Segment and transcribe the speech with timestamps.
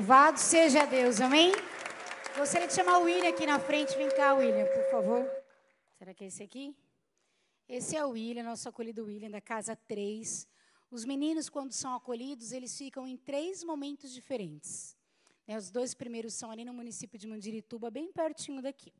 [0.00, 1.52] Louvado seja Deus, amém?
[2.34, 3.94] Gostaria de chamar o William aqui na frente.
[3.98, 5.30] Vem cá, William, por favor.
[5.98, 6.74] Será que é esse aqui?
[7.68, 10.48] Esse é o William, nosso acolhido William, da Casa 3.
[10.90, 14.96] Os meninos, quando são acolhidos, eles ficam em três momentos diferentes.
[15.46, 18.94] Né, os dois primeiros são ali no município de Mandirituba, bem pertinho daqui.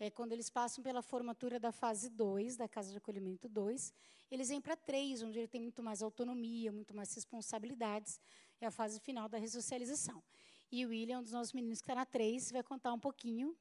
[0.00, 3.92] É, quando eles passam pela formatura da fase 2, da Casa de Acolhimento 2,
[4.32, 8.18] eles vêm para 3, onde ele tem muito mais autonomia, muito mais responsabilidades.
[8.60, 10.22] É a fase final da ressocialização.
[10.70, 13.56] E o William, um dos nossos meninos que está na 3, vai contar um pouquinho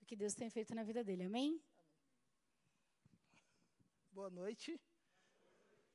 [0.00, 1.22] do que Deus tem feito na vida dele.
[1.22, 1.62] Amém?
[4.10, 4.80] Boa noite.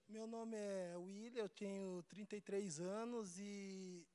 [0.08, 4.08] Meu nome é William, eu tenho 33 anos e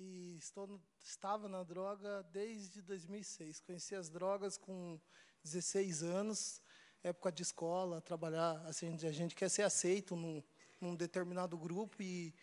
[0.00, 3.60] e estou, estava na droga desde 2006.
[3.60, 5.00] Conheci as drogas com
[5.44, 6.60] 16 anos,
[7.02, 10.42] época de escola, trabalhar, assim, a gente quer ser aceito num,
[10.80, 12.34] num determinado grupo e,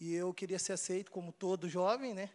[0.00, 2.30] e eu queria ser aceito como todo jovem, né?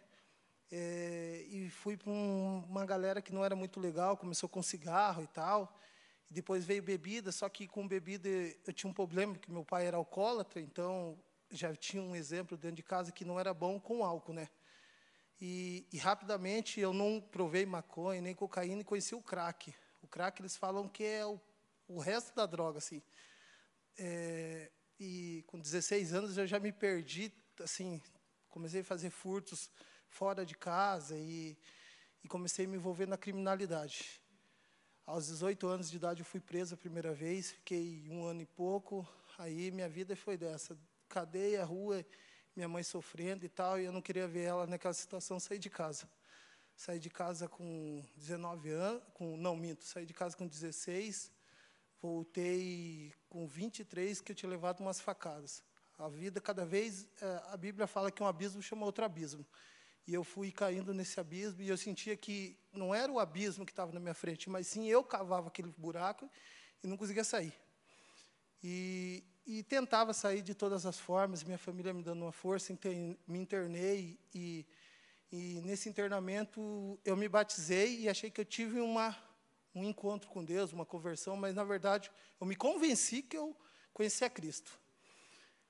[0.70, 5.22] É, e fui para um, uma galera que não era muito legal, começou com cigarro
[5.22, 5.78] e tal.
[6.30, 9.86] E depois veio bebida, só que com bebida eu tinha um problema, porque meu pai
[9.86, 11.18] era alcoólatra, então
[11.50, 14.48] já tinha um exemplo dentro de casa que não era bom com álcool, né?
[15.40, 19.74] E, e, rapidamente eu não provei maconha nem cocaína e conheci o crack.
[20.02, 21.40] O crack eles falam que é o,
[21.88, 23.02] o resto da droga, assim.
[23.98, 28.00] É, e com 16 anos eu já me perdi, assim,
[28.48, 29.70] comecei a fazer furtos
[30.08, 31.56] fora de casa e,
[32.22, 34.20] e comecei a me envolver na criminalidade.
[35.06, 38.46] Aos 18 anos de idade eu fui preso a primeira vez, fiquei um ano e
[38.46, 39.06] pouco,
[39.38, 42.04] aí minha vida foi dessa, cadeia, rua,
[42.56, 45.68] minha mãe sofrendo e tal, e eu não queria ver ela naquela situação, saí de
[45.68, 46.08] casa.
[46.76, 51.30] Saí de casa com 19 anos, com, não, minto, saí de casa com 16,
[52.00, 55.62] voltei com 23, que eu tinha levado umas facadas.
[55.98, 59.46] A vida, cada vez, é, a Bíblia fala que um abismo chama outro abismo.
[60.06, 63.72] E eu fui caindo nesse abismo, e eu sentia que não era o abismo que
[63.72, 66.28] estava na minha frente, mas sim eu cavava aquele buraco
[66.82, 67.54] e não conseguia sair.
[68.62, 72.76] E, e tentava sair de todas as formas, minha família me dando uma força,
[73.26, 74.66] me internei e,
[75.30, 79.16] e nesse internamento eu me batizei e achei que eu tive uma,
[79.74, 82.10] um encontro com Deus, uma conversão, mas na verdade
[82.40, 83.56] eu me convenci que eu
[83.92, 84.83] conhecia Cristo.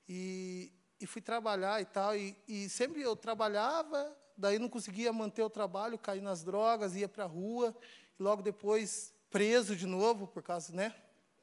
[0.07, 5.41] E, e fui trabalhar e tal, e, e, sempre eu trabalhava, daí não conseguia manter
[5.41, 7.75] o trabalho, caí nas drogas, ia para a rua,
[8.19, 10.95] e logo depois preso de novo, por causa, né,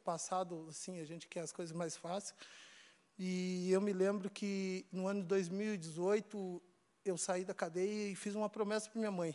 [0.05, 2.35] passado, assim, a gente quer as coisas mais fáceis.
[3.19, 6.63] E eu me lembro que no ano de 2018
[7.05, 9.35] eu saí da cadeia e fiz uma promessa para minha mãe.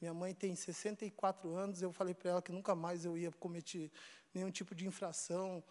[0.00, 3.90] Minha mãe tem 64 anos, eu falei para ela que nunca mais eu ia cometer
[4.34, 5.64] nenhum tipo de infração,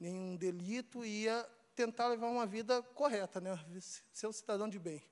[0.00, 1.46] nenhum delito e ia
[1.76, 3.56] tentar levar uma vida correta, né?
[4.12, 5.02] Ser um cidadão de bem.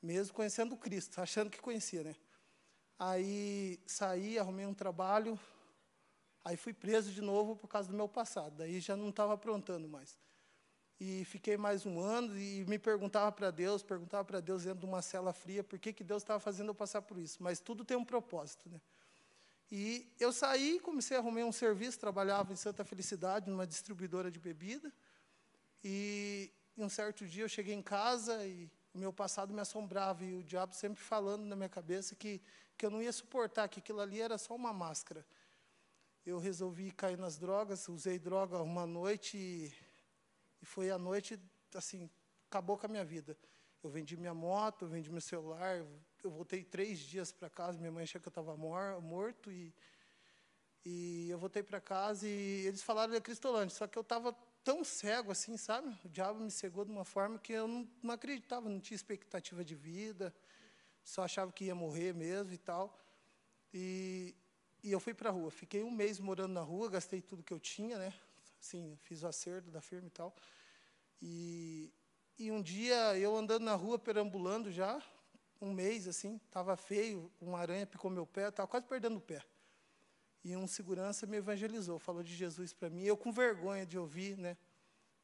[0.00, 2.14] Mesmo conhecendo Cristo, achando que conhecia, né?
[2.98, 5.38] Aí saí, arrumei um trabalho,
[6.44, 8.56] Aí fui preso de novo por causa do meu passado.
[8.56, 10.18] Daí já não estava aprontando mais.
[10.98, 14.86] E fiquei mais um ano e me perguntava para Deus, perguntava para Deus dentro de
[14.86, 17.42] uma cela fria, por que, que Deus estava fazendo eu passar por isso.
[17.42, 18.68] Mas tudo tem um propósito.
[18.68, 18.80] Né?
[19.70, 24.38] E eu saí, comecei a arrumar um serviço, trabalhava em Santa Felicidade, numa distribuidora de
[24.38, 24.92] bebida.
[25.82, 30.34] E um certo dia eu cheguei em casa e o meu passado me assombrava e
[30.34, 32.42] o diabo sempre falando na minha cabeça que,
[32.76, 35.24] que eu não ia suportar, que aquilo ali era só uma máscara
[36.24, 39.72] eu resolvi cair nas drogas, usei droga uma noite e,
[40.60, 41.40] e foi a noite,
[41.74, 42.10] assim,
[42.48, 43.36] acabou com a minha vida.
[43.82, 45.84] Eu vendi minha moto, vendi meu celular,
[46.22, 49.74] eu voltei três dias para casa, minha mãe achou que eu estava mor morto e,
[50.84, 54.84] e eu voltei para casa e eles falaram de Cristolândia, só que eu estava tão
[54.84, 55.96] cego assim, sabe?
[56.04, 59.64] O diabo me cegou de uma forma que eu não, não acreditava, não tinha expectativa
[59.64, 60.34] de vida,
[61.04, 62.98] só achava que ia morrer mesmo e tal.
[63.72, 64.34] E,
[64.82, 65.50] e eu fui para a rua.
[65.50, 68.12] Fiquei um mês morando na rua, gastei tudo que eu tinha, né?
[68.60, 70.34] Assim, fiz o acerto da firma e tal.
[71.22, 71.92] E,
[72.38, 75.02] e um dia, eu andando na rua, perambulando já,
[75.60, 79.44] um mês, assim, estava feio, uma aranha picou meu pé, estava quase perdendo o pé.
[80.42, 84.36] E um segurança me evangelizou, falou de Jesus para mim, eu com vergonha de ouvir,
[84.36, 84.56] né?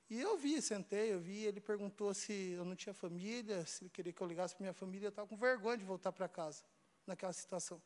[0.08, 3.90] E eu vi, sentei, eu vi, ele perguntou se eu não tinha família, se ele
[3.90, 6.62] queria que eu ligasse para minha família, eu estava com vergonha de voltar para casa,
[7.06, 7.82] naquela situação.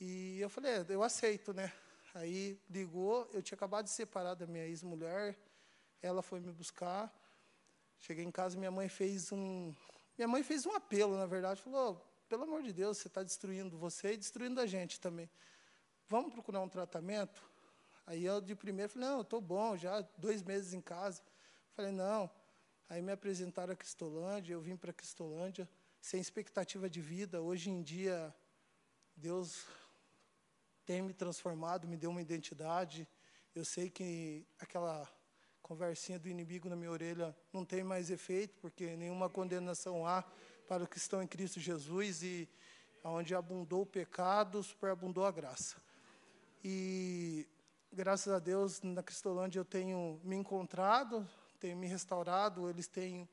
[0.00, 1.72] E eu falei, é, eu aceito, né?
[2.14, 5.36] Aí ligou, eu tinha acabado de separar da minha ex-mulher,
[6.00, 7.12] ela foi me buscar.
[7.98, 9.74] Cheguei em casa, minha mãe fez um,
[10.16, 13.76] minha mãe fez um apelo, na verdade, falou: "Pelo amor de Deus, você está destruindo
[13.76, 15.28] você e destruindo a gente também.
[16.08, 17.42] Vamos procurar um tratamento?"
[18.06, 21.22] Aí eu de primeiro falei: "Não, estou bom, já dois meses em casa."
[21.74, 22.30] Falei: "Não."
[22.88, 25.68] Aí me apresentaram a Cristolândia, eu vim para a Cristolândia.
[26.00, 27.42] sem expectativa de vida.
[27.42, 28.34] Hoje em dia,
[29.16, 29.66] Deus
[30.86, 33.06] tem me transformado, me deu uma identidade.
[33.54, 35.06] Eu sei que aquela
[35.60, 40.22] conversinha do inimigo na minha orelha não tem mais efeito, porque nenhuma condenação há
[40.66, 42.48] para os que estão em Cristo Jesus e
[43.04, 45.76] onde abundou o pecado, superabundou a graça.
[46.64, 47.46] E
[47.92, 51.28] graças a Deus, na Cristolândia eu tenho me encontrado,
[51.60, 53.28] tenho me restaurado, eles têm,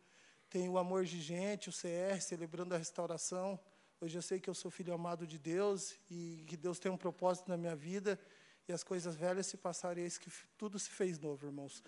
[0.50, 3.60] têm o amor de gente, o CR, celebrando a restauração.
[4.00, 6.98] Hoje eu sei que eu sou filho amado de Deus e que Deus tem um
[6.98, 8.20] propósito na minha vida
[8.68, 11.84] e as coisas velhas se passaram e eis que tudo se fez novo, irmãos.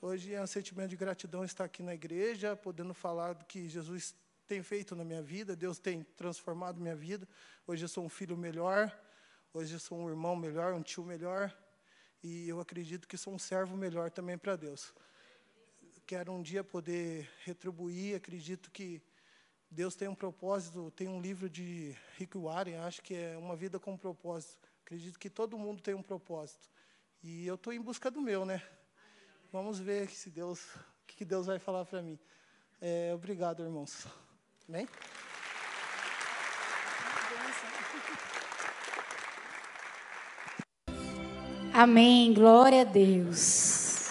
[0.00, 4.14] Hoje é um sentimento de gratidão estar aqui na igreja, podendo falar do que Jesus
[4.46, 7.28] tem feito na minha vida, Deus tem transformado minha vida.
[7.66, 8.96] Hoje eu sou um filho melhor,
[9.58, 11.52] hoje eu sou um irmão melhor, um tio melhor,
[12.22, 14.94] e eu acredito que sou um servo melhor também para Deus.
[16.06, 19.02] Quero um dia poder retribuir, acredito que
[19.68, 23.80] Deus tem um propósito, tem um livro de Rick Warren, acho que é Uma Vida
[23.80, 24.68] com Propósito.
[24.84, 26.70] Acredito que todo mundo tem um propósito.
[27.20, 28.62] E eu estou em busca do meu, né?
[29.52, 32.16] Vamos ver se Deus, o que Deus vai falar para mim.
[32.80, 34.06] É, obrigado, irmãos.
[34.68, 34.88] Amém?
[41.80, 42.34] Amém.
[42.34, 44.08] Glória a Deus.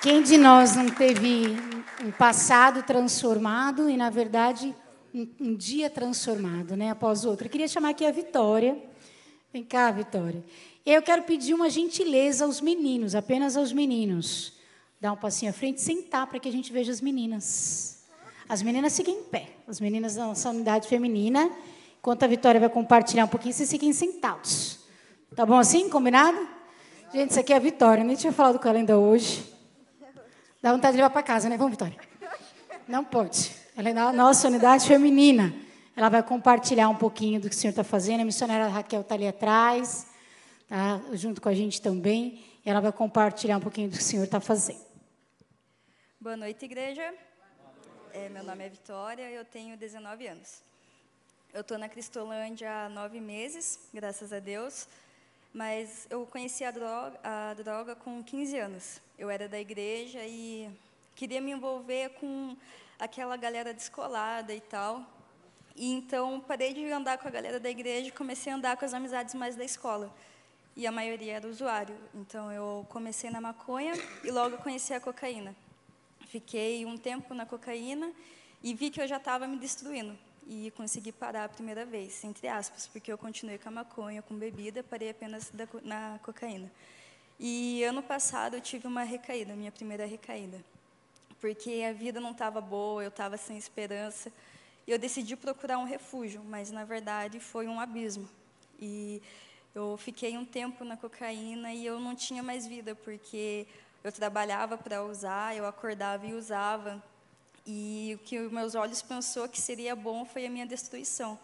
[0.00, 1.56] Quem de nós não teve
[2.04, 4.72] um passado transformado e, na verdade,
[5.12, 7.48] um, um, dia transformado, né, após outro.
[7.48, 8.80] Eu queria chamar aqui a Vitória.
[9.52, 10.44] Vem cá, Vitória.
[10.86, 14.52] Eu quero pedir uma gentileza aos meninos, apenas aos meninos.
[15.00, 18.04] Dar um passinho à frente, sentar para que a gente veja as meninas.
[18.48, 19.48] As meninas seguem em pé.
[19.66, 21.50] As meninas da nossa unidade feminina.
[21.98, 24.79] Enquanto a Vitória vai compartilhar um pouquinho, vocês fiquem sentados.
[25.34, 25.88] Tá bom assim?
[25.88, 26.48] Combinado?
[27.12, 28.02] Gente, isso aqui é a Vitória.
[28.02, 29.44] Nem tinha falado com ela ainda hoje.
[30.60, 31.56] Dá vontade de levar para casa, né?
[31.56, 31.96] Vamos, Vitória.
[32.88, 33.54] Não pode.
[33.76, 35.54] Ela é da nossa unidade feminina.
[35.96, 38.22] Ela vai compartilhar um pouquinho do que o senhor está fazendo.
[38.22, 40.08] A missionária Raquel está ali atrás,
[40.68, 41.00] tá?
[41.12, 42.44] junto com a gente também.
[42.64, 44.84] E ela vai compartilhar um pouquinho do que o senhor está fazendo.
[46.20, 47.14] Boa noite, igreja.
[48.12, 50.62] É, meu nome é Vitória, eu tenho 19 anos.
[51.54, 54.88] Eu estou na Cristolândia há nove meses, graças a Deus,
[55.52, 59.00] mas eu conheci a droga, a droga com 15 anos.
[59.18, 60.70] Eu era da igreja e
[61.14, 62.56] queria me envolver com
[62.98, 65.04] aquela galera descolada e tal.
[65.74, 68.84] E então parei de andar com a galera da igreja e comecei a andar com
[68.84, 70.14] as amizades mais da escola.
[70.76, 71.96] E a maioria era usuário.
[72.14, 75.54] Então eu comecei na maconha e logo conheci a cocaína.
[76.26, 78.12] Fiquei um tempo na cocaína
[78.62, 80.16] e vi que eu já estava me destruindo.
[80.50, 84.34] E consegui parar a primeira vez, entre aspas, porque eu continuei com a maconha, com
[84.34, 86.70] bebida, parei apenas da, na cocaína.
[87.38, 90.60] E ano passado eu tive uma recaída, minha primeira recaída
[91.40, 94.30] porque a vida não estava boa, eu estava sem esperança.
[94.86, 98.28] E eu decidi procurar um refúgio, mas na verdade foi um abismo.
[98.78, 99.22] E
[99.74, 103.66] eu fiquei um tempo na cocaína e eu não tinha mais vida, porque
[104.04, 107.02] eu trabalhava para usar, eu acordava e usava.
[107.66, 111.38] E o que meus olhos pensou que seria bom foi a minha destruição.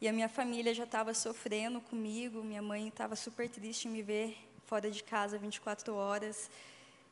[0.00, 4.02] E a minha família já estava sofrendo comigo, minha mãe estava super triste em me
[4.02, 4.36] ver
[4.66, 6.48] fora de casa 24 horas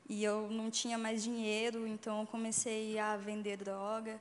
[0.09, 4.19] e eu não tinha mais dinheiro, então comecei a vender droga.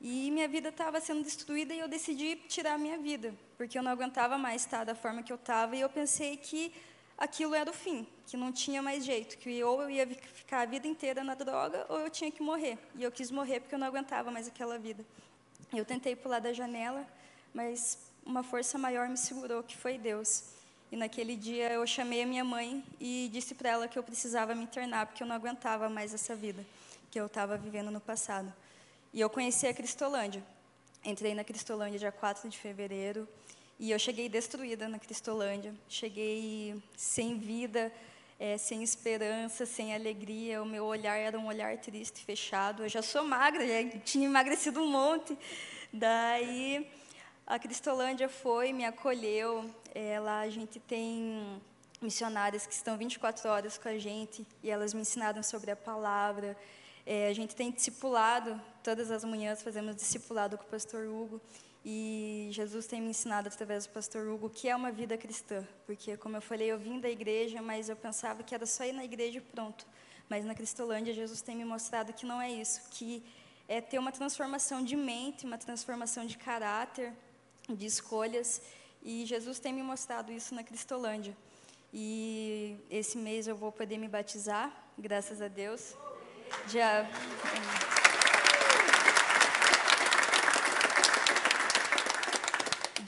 [0.00, 3.82] E minha vida estava sendo destruída e eu decidi tirar a minha vida, porque eu
[3.82, 6.72] não aguentava mais estar da forma que eu estava e eu pensei que
[7.18, 10.64] aquilo era o fim, que não tinha mais jeito, que ou eu ia ficar a
[10.66, 12.76] vida inteira na droga ou eu tinha que morrer.
[12.96, 15.04] E eu quis morrer porque eu não aguentava mais aquela vida.
[15.72, 17.06] Eu tentei pular da janela,
[17.54, 20.44] mas uma força maior me segurou, que foi Deus.
[20.90, 24.54] E naquele dia eu chamei a minha mãe e disse para ela que eu precisava
[24.54, 26.64] me internar, porque eu não aguentava mais essa vida
[27.10, 28.52] que eu estava vivendo no passado.
[29.12, 30.42] E eu conheci a Cristolândia.
[31.04, 33.28] Entrei na Cristolândia dia 4 de fevereiro
[33.78, 35.74] e eu cheguei destruída na Cristolândia.
[35.88, 37.92] Cheguei sem vida,
[38.38, 40.62] é, sem esperança, sem alegria.
[40.62, 42.84] O meu olhar era um olhar triste, fechado.
[42.84, 45.36] Eu já sou magra, já tinha emagrecido um monte.
[45.92, 46.90] Daí
[47.46, 49.70] a Cristolândia foi, me acolheu.
[49.94, 51.60] É, a gente tem
[52.00, 56.56] missionárias que estão 24 horas com a gente e elas me ensinaram sobre a palavra.
[57.06, 61.40] É, a gente tem discipulado, todas as manhãs fazemos discipulado com o pastor Hugo.
[61.88, 65.64] E Jesus tem me ensinado através do pastor Hugo que é uma vida cristã.
[65.86, 68.92] Porque, como eu falei, eu vim da igreja, mas eu pensava que era só ir
[68.92, 69.86] na igreja e pronto.
[70.28, 72.80] Mas na Cristolândia, Jesus tem me mostrado que não é isso.
[72.90, 73.22] Que
[73.68, 77.12] é ter uma transformação de mente, uma transformação de caráter,
[77.68, 78.60] de escolhas.
[79.00, 81.36] E Jesus tem me mostrado isso na Cristolândia.
[81.94, 85.94] E esse mês eu vou poder me batizar, graças a Deus.
[86.66, 87.08] Já.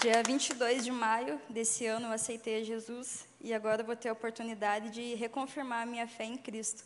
[0.01, 4.13] Dia 22 de maio desse ano eu aceitei a Jesus e agora vou ter a
[4.13, 6.85] oportunidade de reconfirmar a minha fé em Cristo,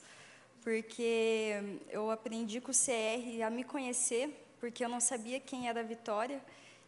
[0.63, 5.81] porque eu aprendi com o CR a me conhecer, porque eu não sabia quem era
[5.81, 6.41] a Vitória,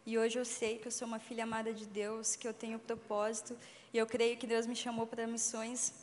[0.03, 2.79] e hoje eu sei que eu sou uma filha amada de Deus, que eu tenho
[2.79, 3.55] propósito,
[3.93, 5.93] e eu creio que Deus me chamou para missões,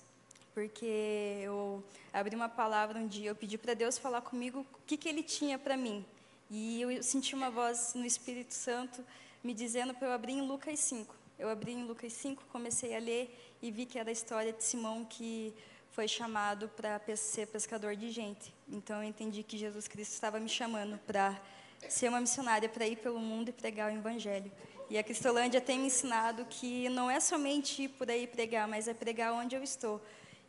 [0.55, 4.97] porque eu abri uma palavra um dia, eu pedi para Deus falar comigo o que,
[4.97, 6.05] que Ele tinha para mim,
[6.49, 9.05] e eu senti uma voz no Espírito Santo
[9.43, 11.15] me dizendo para eu abrir em Lucas 5.
[11.39, 14.63] Eu abri em Lucas 5, comecei a ler e vi que era a história de
[14.63, 15.53] Simão que
[15.91, 18.55] foi chamado para ser pescador de gente.
[18.69, 21.41] Então eu entendi que Jesus Cristo estava me chamando para
[21.89, 24.51] ser uma missionária, para ir pelo mundo e pregar o Evangelho.
[24.89, 28.87] E a Cristolândia tem me ensinado que não é somente ir por aí pregar, mas
[28.87, 30.01] é pregar onde eu estou.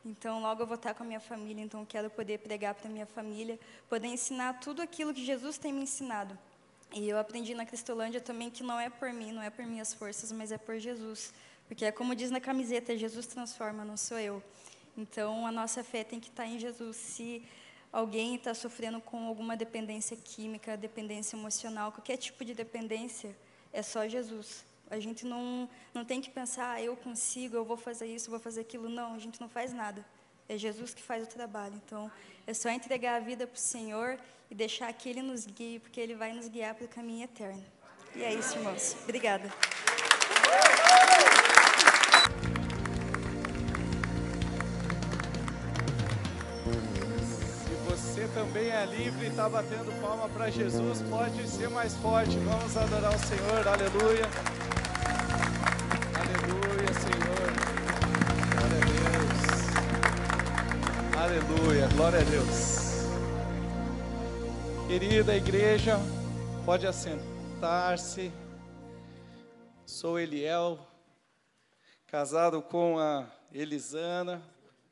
[0.05, 2.91] Então, logo eu vou estar com a minha família, então quero poder pregar para a
[2.91, 3.57] minha família,
[3.88, 6.38] poder ensinar tudo aquilo que Jesus tem me ensinado.
[6.95, 9.95] E eu aprendi na Cristolândia também que não é por mim, não é por minhas
[9.95, 11.33] forças, mas é por Jesus.
[11.67, 14.43] Porque é como diz na camiseta, Jesus transforma, não sou eu.
[14.95, 16.95] Então, a nossa fé tem que estar em Jesus.
[16.97, 17.43] Se
[17.91, 23.35] alguém está sofrendo com alguma dependência química, dependência emocional, qualquer tipo de dependência,
[23.71, 24.63] é só Jesus.
[24.91, 28.39] A gente não, não tem que pensar, ah, eu consigo, eu vou fazer isso, vou
[28.39, 28.88] fazer aquilo.
[28.88, 30.05] Não, a gente não faz nada.
[30.47, 31.73] É Jesus que faz o trabalho.
[31.83, 32.12] Então,
[32.45, 34.19] é só entregar a vida para o Senhor
[34.53, 37.65] e deixar que Ele nos guie, porque Ele vai nos guiar para o caminho eterno.
[38.15, 38.95] E é isso, irmãos.
[39.01, 39.51] Obrigada.
[47.63, 52.38] Se você também é livre e está batendo palma para Jesus, pode ser mais forte.
[52.38, 53.67] Vamos adorar o Senhor.
[53.67, 54.29] Aleluia.
[56.22, 57.50] Aleluia, Senhor.
[58.53, 58.86] Glória a
[61.17, 61.50] Deus.
[61.50, 61.88] Aleluia.
[61.95, 62.82] Glória a Deus.
[64.93, 65.97] Querida igreja,
[66.63, 68.31] pode assentar-se.
[69.88, 70.88] Sou Eliel,
[72.05, 74.39] casado com a Elisana,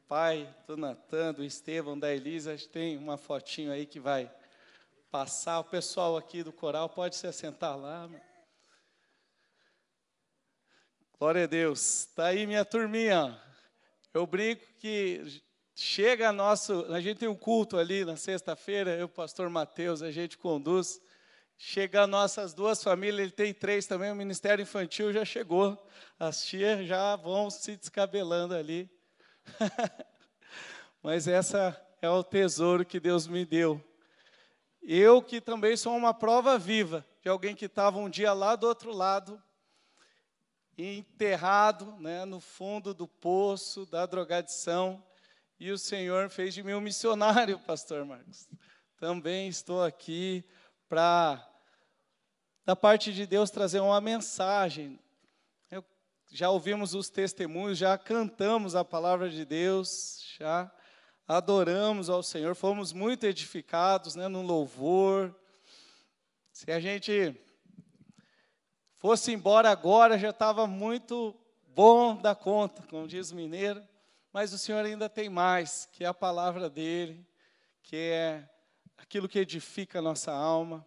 [0.08, 2.58] pai do Natan, do Estevão, da Elisa.
[2.74, 4.28] Tem uma fotinho aí que vai
[5.12, 5.60] passar.
[5.60, 8.10] O pessoal aqui do coral pode se assentar lá.
[11.20, 12.08] Glória a Deus.
[12.08, 13.40] Está aí minha turminha.
[14.12, 15.44] Eu brinco que
[15.76, 20.38] chega nosso, a gente tem um culto ali na sexta-feira, eu, pastor Mateus, a gente
[20.38, 21.02] conduz.
[21.58, 25.78] Chega nossas duas famílias, ele tem três também, o Ministério Infantil já chegou.
[26.20, 28.90] As tias já vão se descabelando ali.
[31.04, 33.84] Mas essa é o tesouro que Deus me deu.
[34.82, 38.68] Eu que também sou uma prova viva de alguém que estava um dia lá do
[38.68, 39.42] outro lado,
[40.76, 45.04] enterrado né, no fundo do poço da drogadição,
[45.62, 48.50] e o Senhor fez de mim um missionário, pastor Marcos.
[48.98, 50.44] Também estou aqui
[50.90, 51.48] para,
[52.66, 55.00] da parte de Deus, trazer uma mensagem.
[55.70, 55.86] Eu,
[56.32, 60.72] já ouvimos os testemunhos, já cantamos a palavra de Deus, já
[61.28, 65.32] adoramos ao Senhor, fomos muito edificados né, no louvor.
[66.52, 67.40] Se a gente
[68.98, 73.91] fosse embora agora, já estava muito bom da conta, como diz o mineiro
[74.32, 77.26] mas o Senhor ainda tem mais, que é a palavra dele,
[77.84, 78.50] que é
[78.98, 80.86] aquilo que edifica a nossa alma,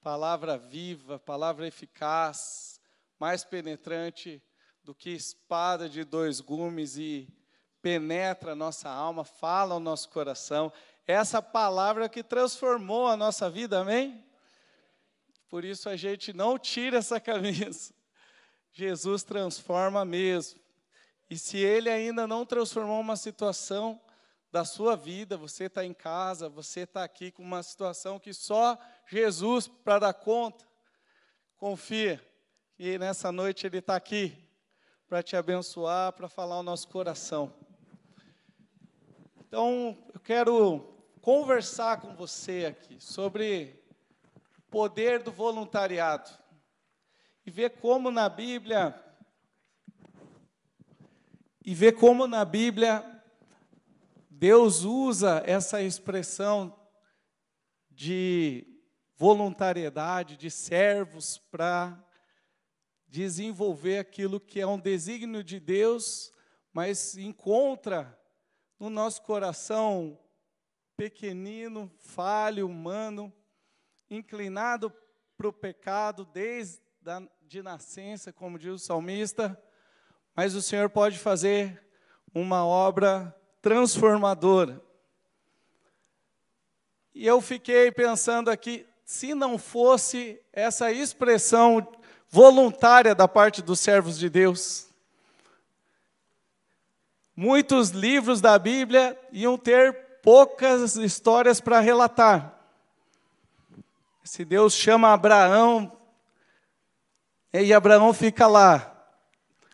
[0.00, 2.80] palavra viva, palavra eficaz,
[3.18, 4.42] mais penetrante
[4.82, 7.28] do que espada de dois gumes e
[7.82, 10.72] penetra a nossa alma, fala ao nosso coração.
[11.06, 14.24] Essa palavra que transformou a nossa vida, amém?
[15.48, 17.92] Por isso a gente não tira essa camisa.
[18.72, 20.59] Jesus transforma mesmo.
[21.30, 24.00] E se ele ainda não transformou uma situação
[24.50, 28.76] da sua vida, você está em casa, você está aqui com uma situação que só
[29.06, 30.66] Jesus para dar conta,
[31.56, 32.20] confia
[32.74, 34.36] que nessa noite Ele está aqui
[35.06, 37.54] para te abençoar, para falar o nosso coração.
[39.46, 40.80] Então, eu quero
[41.20, 43.80] conversar com você aqui sobre
[44.58, 46.30] o poder do voluntariado
[47.46, 49.09] e ver como na Bíblia
[51.64, 53.04] e ver como na Bíblia
[54.30, 56.74] Deus usa essa expressão
[57.90, 58.66] de
[59.16, 62.02] voluntariedade, de servos, para
[63.06, 66.32] desenvolver aquilo que é um desígnio de Deus,
[66.72, 68.18] mas encontra
[68.78, 70.18] no nosso coração
[70.96, 73.30] pequenino, falho, humano,
[74.08, 74.90] inclinado
[75.36, 79.60] para o pecado desde a de nascença, como diz o salmista,
[80.40, 81.78] mas o Senhor pode fazer
[82.34, 84.80] uma obra transformadora.
[87.14, 91.86] E eu fiquei pensando aqui, se não fosse essa expressão
[92.30, 94.88] voluntária da parte dos servos de Deus.
[97.36, 99.92] Muitos livros da Bíblia iam ter
[100.22, 102.58] poucas histórias para relatar.
[104.24, 105.94] Se Deus chama Abraão,
[107.52, 108.99] e Abraão fica lá,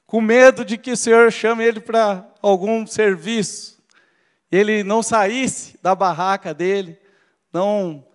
[0.06, 3.82] com medo de que o Senhor chame ele para algum serviço,
[4.50, 6.98] ele não saísse da barraca dele,
[7.52, 8.06] não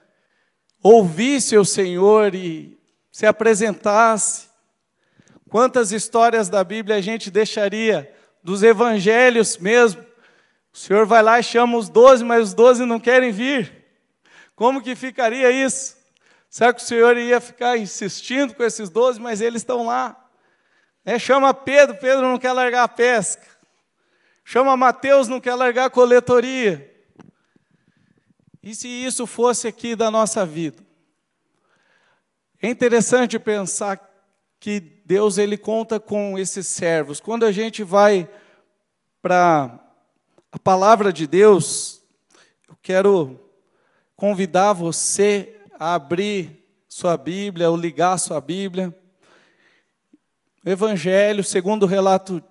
[0.82, 2.80] ouvisse o Senhor e
[3.12, 4.50] se apresentasse.
[5.50, 10.02] Quantas histórias da Bíblia a gente deixaria, dos evangelhos mesmo?
[10.74, 13.86] O Senhor vai lá e chama os doze, mas os doze não querem vir.
[14.56, 15.98] Como que ficaria isso?
[16.50, 20.21] Será que o Senhor ia ficar insistindo com esses doze, mas eles estão lá?
[21.04, 23.46] É, chama Pedro, Pedro não quer largar a pesca.
[24.44, 26.90] Chama Mateus, não quer largar a coletoria.
[28.62, 30.84] E se isso fosse aqui da nossa vida?
[32.62, 34.00] É interessante pensar
[34.60, 37.20] que Deus ele conta com esses servos.
[37.20, 38.30] Quando a gente vai
[39.22, 39.80] para
[40.52, 42.04] a palavra de Deus,
[42.70, 43.40] eu quero
[44.16, 48.96] convidar você a abrir sua Bíblia, ou ligar sua Bíblia.
[50.64, 52.42] Evangelho, segundo o relato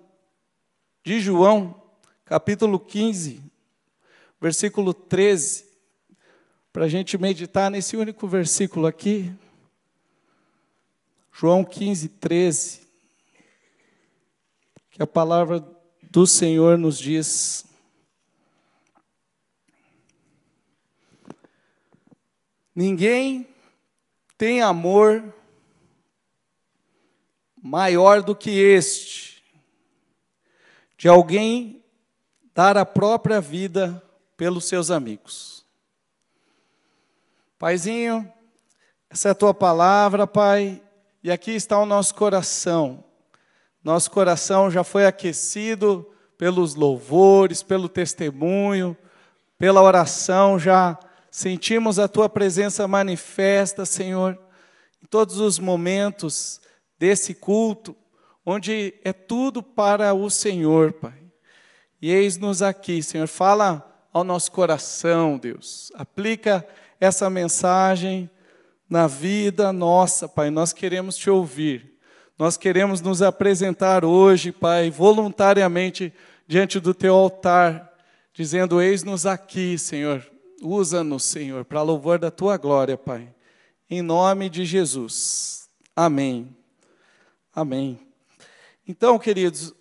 [1.01, 1.81] de João,
[2.25, 3.41] capítulo 15,
[4.39, 5.65] versículo 13,
[6.73, 9.33] para a gente meditar nesse único versículo aqui.
[11.31, 12.81] João 15, 13,
[14.89, 15.65] que a palavra
[16.01, 17.65] do Senhor nos diz.
[22.75, 23.47] Ninguém
[24.37, 25.33] tem amor
[27.61, 29.43] maior do que este,
[30.97, 31.83] de alguém
[32.53, 34.01] dar a própria vida
[34.35, 35.65] pelos seus amigos.
[37.59, 38.31] Paizinho,
[39.09, 40.81] essa é a tua palavra, Pai,
[41.23, 43.03] e aqui está o nosso coração.
[43.83, 46.07] Nosso coração já foi aquecido
[46.37, 48.97] pelos louvores, pelo testemunho,
[49.57, 50.97] pela oração, já
[51.29, 54.37] sentimos a tua presença manifesta, Senhor,
[55.03, 56.60] em todos os momentos
[57.01, 57.95] desse culto,
[58.45, 61.19] onde é tudo para o Senhor, Pai.
[61.99, 65.91] E eis-nos aqui, Senhor, fala ao nosso coração, Deus.
[65.95, 66.63] Aplica
[66.99, 68.29] essa mensagem
[68.87, 70.51] na vida nossa, Pai.
[70.51, 71.97] Nós queremos te ouvir.
[72.37, 76.13] Nós queremos nos apresentar hoje, Pai, voluntariamente
[76.47, 77.91] diante do teu altar,
[78.31, 80.23] dizendo: Eis-nos aqui, Senhor.
[80.61, 83.27] Usa-nos, Senhor, para louvor da tua glória, Pai.
[83.89, 85.67] Em nome de Jesus.
[85.95, 86.60] Amém.
[87.53, 87.99] Amém.
[88.87, 89.73] Então, queridos,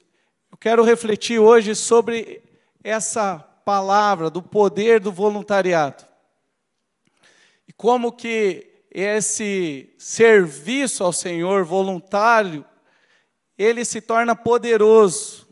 [0.50, 2.42] eu quero refletir hoje sobre
[2.83, 6.04] essa palavra do poder do voluntariado.
[7.68, 12.64] E como que esse serviço ao Senhor voluntário,
[13.56, 15.46] ele se torna poderoso.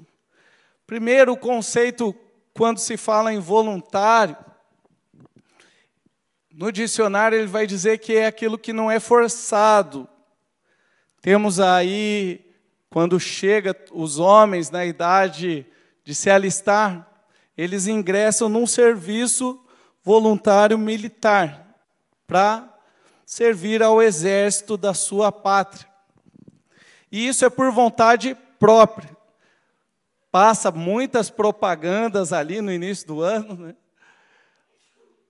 [0.85, 2.12] Primeiro, o conceito
[2.52, 4.37] quando se fala em voluntário,
[6.50, 10.09] no dicionário ele vai dizer que é aquilo que não é forçado,
[11.20, 12.40] temos aí,
[12.90, 15.66] quando chega os homens na idade
[16.04, 17.07] de se alistar,
[17.57, 19.61] eles ingressam num serviço
[20.02, 21.66] voluntário militar
[22.26, 22.72] para
[23.26, 25.88] servir ao exército da sua pátria.
[27.11, 29.16] E isso é por vontade própria.
[30.31, 33.74] Passa muitas propagandas ali no início do ano, né?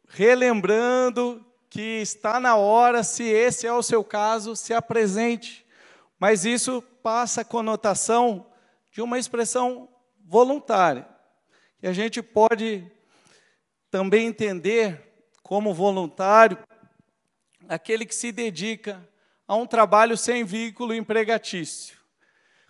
[0.09, 5.67] relembrando que está na hora, se esse é o seu caso, se apresente.
[6.19, 8.47] Mas isso passa a conotação
[8.91, 9.89] de uma expressão
[10.25, 11.09] voluntária.
[11.81, 12.85] E a gente pode
[13.91, 15.01] também entender
[15.43, 16.59] como voluntário
[17.69, 19.07] aquele que se dedica
[19.47, 21.97] a um trabalho sem vínculo empregatício.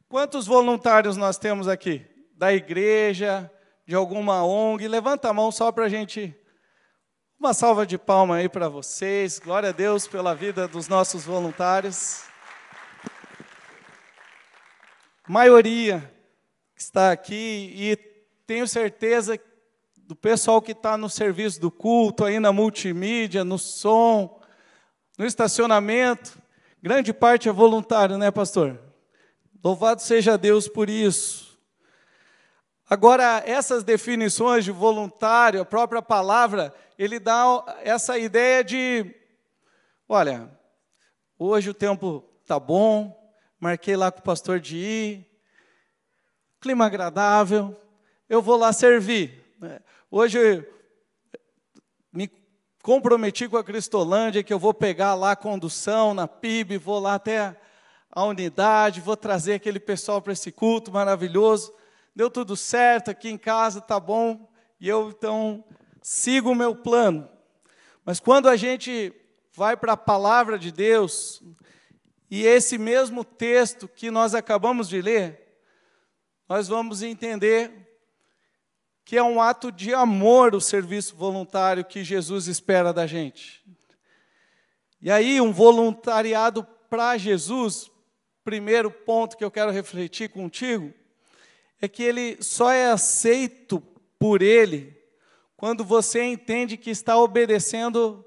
[0.08, 2.04] Quantos voluntários nós temos aqui?
[2.34, 3.50] Da igreja,
[3.86, 4.86] de alguma ONG?
[4.86, 6.34] Levanta a mão só para a gente.
[7.38, 9.38] Uma salva de palma aí para vocês.
[9.38, 12.27] Glória a Deus pela vida dos nossos voluntários
[15.28, 16.12] maioria
[16.74, 17.96] que está aqui, e
[18.46, 19.38] tenho certeza
[19.96, 24.40] do pessoal que está no serviço do culto, aí na multimídia, no som,
[25.18, 26.38] no estacionamento,
[26.82, 28.80] grande parte é voluntário, né, pastor?
[29.62, 31.58] Louvado seja Deus por isso.
[32.88, 37.42] Agora, essas definições de voluntário, a própria palavra, ele dá
[37.82, 39.14] essa ideia de:
[40.08, 40.48] olha,
[41.38, 43.17] hoje o tempo está bom,
[43.60, 45.26] marquei lá com o pastor de ir,
[46.60, 47.76] clima agradável,
[48.28, 49.44] eu vou lá servir.
[49.60, 49.80] Né?
[50.10, 50.66] Hoje
[52.12, 52.30] me
[52.82, 57.14] comprometi com a Cristolândia que eu vou pegar lá a condução na PIB, vou lá
[57.14, 57.56] até
[58.10, 61.72] a unidade, vou trazer aquele pessoal para esse culto maravilhoso.
[62.14, 64.48] Deu tudo certo aqui em casa, tá bom.
[64.80, 65.64] E eu então
[66.02, 67.28] sigo o meu plano.
[68.04, 69.12] Mas quando a gente
[69.52, 71.42] vai para a palavra de Deus,
[72.30, 75.40] e esse mesmo texto que nós acabamos de ler,
[76.48, 77.88] nós vamos entender
[79.04, 83.64] que é um ato de amor o serviço voluntário que Jesus espera da gente.
[85.00, 87.90] E aí, um voluntariado para Jesus,
[88.44, 90.92] primeiro ponto que eu quero refletir contigo,
[91.80, 93.80] é que ele só é aceito
[94.18, 94.96] por ele
[95.56, 98.24] quando você entende que está obedecendo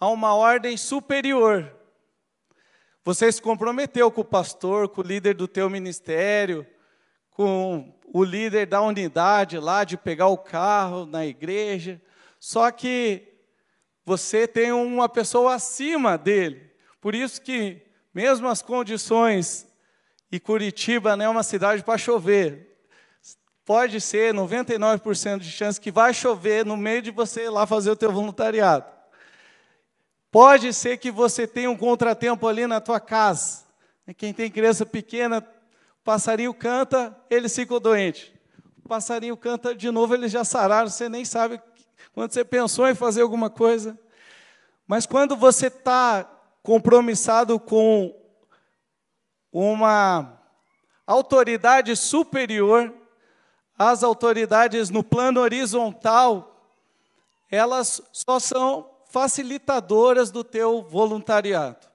[0.00, 1.81] a uma ordem superior.
[3.04, 6.66] Você se comprometeu com o pastor, com o líder do teu ministério,
[7.30, 12.00] com o líder da unidade lá de pegar o carro na igreja,
[12.38, 13.28] só que
[14.04, 16.70] você tem uma pessoa acima dele.
[17.00, 17.82] Por isso que,
[18.14, 19.66] mesmo as condições,
[20.30, 22.78] e Curitiba não é uma cidade para chover,
[23.64, 27.90] pode ser 99% de chance que vai chover no meio de você ir lá fazer
[27.90, 29.01] o teu voluntariado.
[30.32, 33.64] Pode ser que você tenha um contratempo ali na tua casa.
[34.16, 35.46] Quem tem criança pequena
[36.00, 38.32] o passarinho canta, eles ficam doentes.
[38.82, 41.60] O passarinho canta de novo, eles já sararam, você nem sabe
[42.12, 43.96] quando você pensou em fazer alguma coisa.
[44.86, 46.28] Mas quando você está
[46.62, 48.18] compromissado com
[49.52, 50.40] uma
[51.06, 52.92] autoridade superior,
[53.78, 56.68] as autoridades no plano horizontal,
[57.50, 61.86] elas só são facilitadoras do teu voluntariado.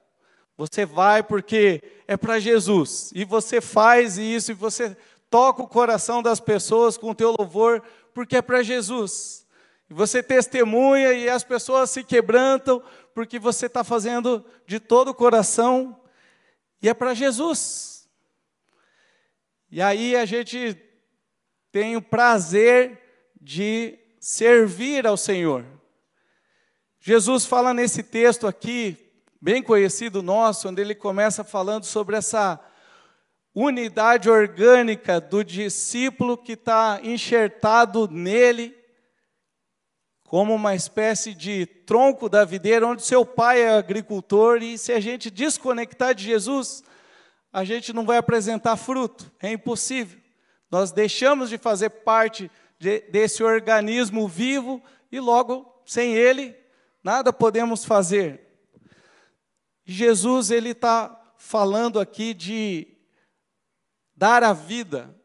[0.55, 3.11] Você vai porque é para Jesus.
[3.13, 4.95] E você faz isso e você
[5.29, 7.81] toca o coração das pessoas com o teu louvor
[8.13, 9.47] porque é para Jesus.
[9.89, 12.83] E você testemunha e as pessoas se quebrantam
[13.15, 15.99] porque você está fazendo de todo o coração
[16.81, 18.07] e é para Jesus.
[19.71, 20.77] E aí a gente
[21.71, 23.01] tem o prazer
[23.41, 25.76] de servir ao Senhor.
[27.07, 28.97] Jesus fala nesse texto aqui,
[29.41, 32.59] bem conhecido nosso, onde ele começa falando sobre essa
[33.55, 38.75] unidade orgânica do discípulo que está enxertado nele,
[40.25, 44.99] como uma espécie de tronco da videira, onde seu pai é agricultor, e se a
[44.99, 46.83] gente desconectar de Jesus,
[47.53, 50.19] a gente não vai apresentar fruto, é impossível.
[50.69, 56.66] Nós deixamos de fazer parte de, desse organismo vivo e logo, sem ele,
[57.07, 58.41] nada podemos fazer.
[59.85, 62.85] Jesus ele está falando aqui de
[64.13, 65.15] dar a vida.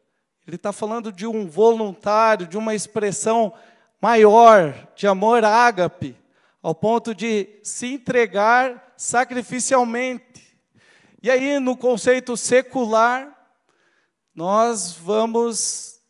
[0.46, 3.52] Ele está falando de um voluntário, de uma expressão
[4.00, 6.16] maior de amor ágape,
[6.62, 10.56] ao ponto de se entregar sacrificialmente.
[11.20, 13.36] E aí, no conceito secular,
[14.32, 16.00] nós vamos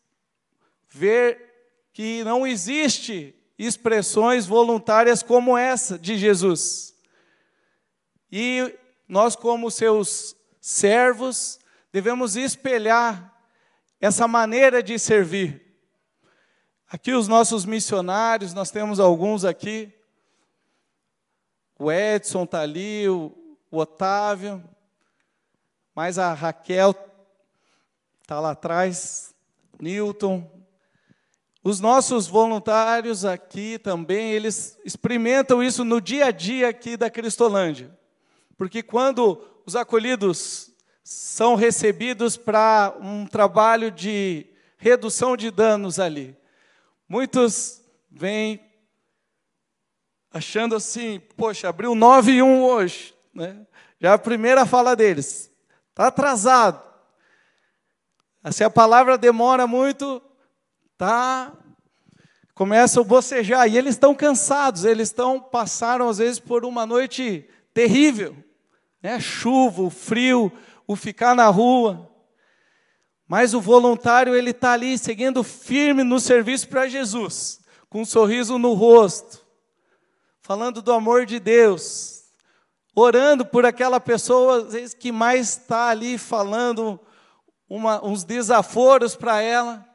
[0.87, 1.51] ver
[1.91, 6.93] que não existe expressões voluntárias como essa de Jesus.
[8.31, 11.59] E nós, como seus servos,
[11.91, 13.31] devemos espelhar
[13.99, 15.61] essa maneira de servir.
[16.87, 19.91] Aqui os nossos missionários, nós temos alguns aqui.
[21.77, 23.31] O Edson está ali, o,
[23.71, 24.63] Otávio,
[25.95, 26.95] mas a Raquel
[28.21, 29.33] está lá atrás,
[29.79, 30.62] Newton.
[31.63, 37.97] Os nossos voluntários aqui também, eles experimentam isso no dia a dia aqui da Cristolândia.
[38.57, 40.71] Porque quando os acolhidos
[41.05, 44.45] são recebidos para um trabalho de
[44.77, 46.35] redução de danos ali,
[47.07, 48.61] muitos vêm
[50.33, 53.65] achando assim, poxa, abriu 9 e 1 hoje, né?
[54.01, 55.49] Já é a primeira fala deles,
[55.91, 56.83] está atrasado.
[58.51, 60.21] Se a palavra demora muito,
[60.97, 61.53] tá
[62.53, 67.47] começa a bocejar e eles estão cansados, eles estão passaram às vezes por uma noite
[67.73, 68.35] terrível,
[69.01, 69.19] né?
[69.19, 70.51] chuva, o frio,
[70.87, 72.09] o ficar na rua.
[73.27, 78.57] Mas o voluntário ele está ali seguindo firme no serviço para Jesus, com um sorriso
[78.59, 79.43] no rosto,
[80.41, 82.25] falando do amor de Deus,
[82.95, 86.99] orando por aquela pessoa às vezes, que mais está ali falando
[87.67, 89.92] uma, uns desaforos para ela,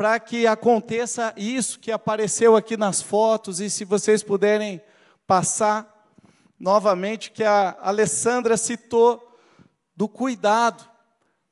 [0.00, 4.80] para que aconteça isso que apareceu aqui nas fotos, e se vocês puderem
[5.26, 6.08] passar
[6.58, 9.22] novamente que a Alessandra citou
[9.94, 10.88] do cuidado,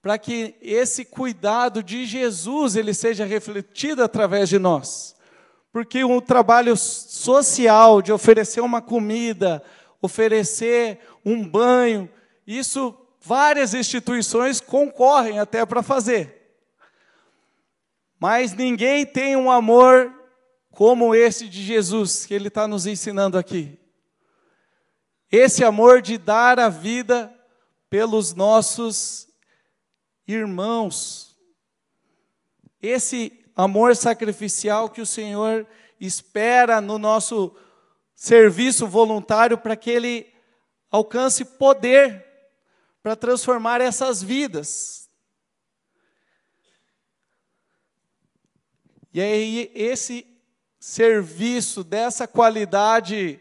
[0.00, 5.14] para que esse cuidado de Jesus ele seja refletido através de nós.
[5.70, 9.62] Porque um trabalho social de oferecer uma comida,
[10.00, 12.08] oferecer um banho,
[12.46, 16.37] isso várias instituições concorrem até para fazer.
[18.18, 20.12] Mas ninguém tem um amor
[20.70, 23.78] como esse de Jesus, que Ele está nos ensinando aqui.
[25.30, 27.32] Esse amor de dar a vida
[27.90, 29.28] pelos nossos
[30.26, 31.36] irmãos.
[32.80, 35.66] Esse amor sacrificial que o Senhor
[36.00, 37.54] espera no nosso
[38.14, 40.32] serviço voluntário para que Ele
[40.90, 42.24] alcance poder
[43.02, 44.97] para transformar essas vidas.
[49.12, 50.26] E aí, esse
[50.78, 53.40] serviço dessa qualidade,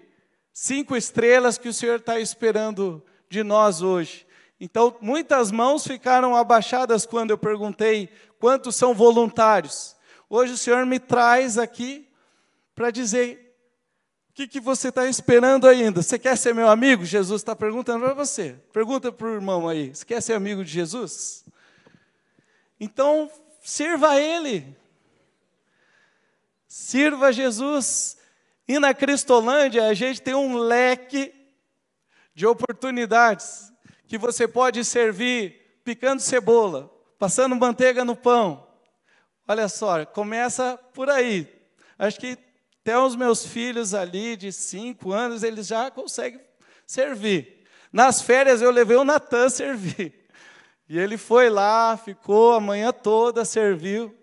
[0.53, 4.25] cinco estrelas que o Senhor está esperando de nós hoje.
[4.59, 9.95] Então, muitas mãos ficaram abaixadas quando eu perguntei quantos são voluntários.
[10.29, 12.07] Hoje o Senhor me traz aqui
[12.73, 13.47] para dizer
[14.37, 16.03] que, que você está esperando ainda?
[16.03, 17.03] Você quer ser meu amigo?
[17.03, 18.55] Jesus está perguntando para você.
[18.71, 21.43] Pergunta para o irmão aí: você quer ser amigo de Jesus?
[22.79, 23.31] Então,
[23.63, 24.77] sirva a Ele.
[26.67, 28.17] Sirva Jesus.
[28.67, 31.33] E na Cristolândia, a gente tem um leque
[32.35, 33.71] de oportunidades
[34.07, 38.67] que você pode servir picando cebola, passando manteiga no pão.
[39.47, 41.47] Olha só, começa por aí.
[41.97, 42.37] Acho que
[42.81, 46.41] até os meus filhos ali de cinco anos, eles já conseguem
[46.85, 47.65] servir.
[47.91, 50.13] Nas férias eu levei o Natan servir.
[50.87, 54.15] E ele foi lá, ficou a manhã toda, serviu.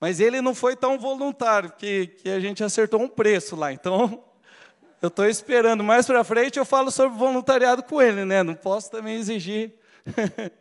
[0.00, 3.72] Mas ele não foi tão voluntário, que, que a gente acertou um preço lá.
[3.72, 4.22] Então,
[5.02, 5.82] eu estou esperando.
[5.82, 8.42] Mais para frente eu falo sobre voluntariado com ele, né?
[8.42, 9.72] Não posso também exigir.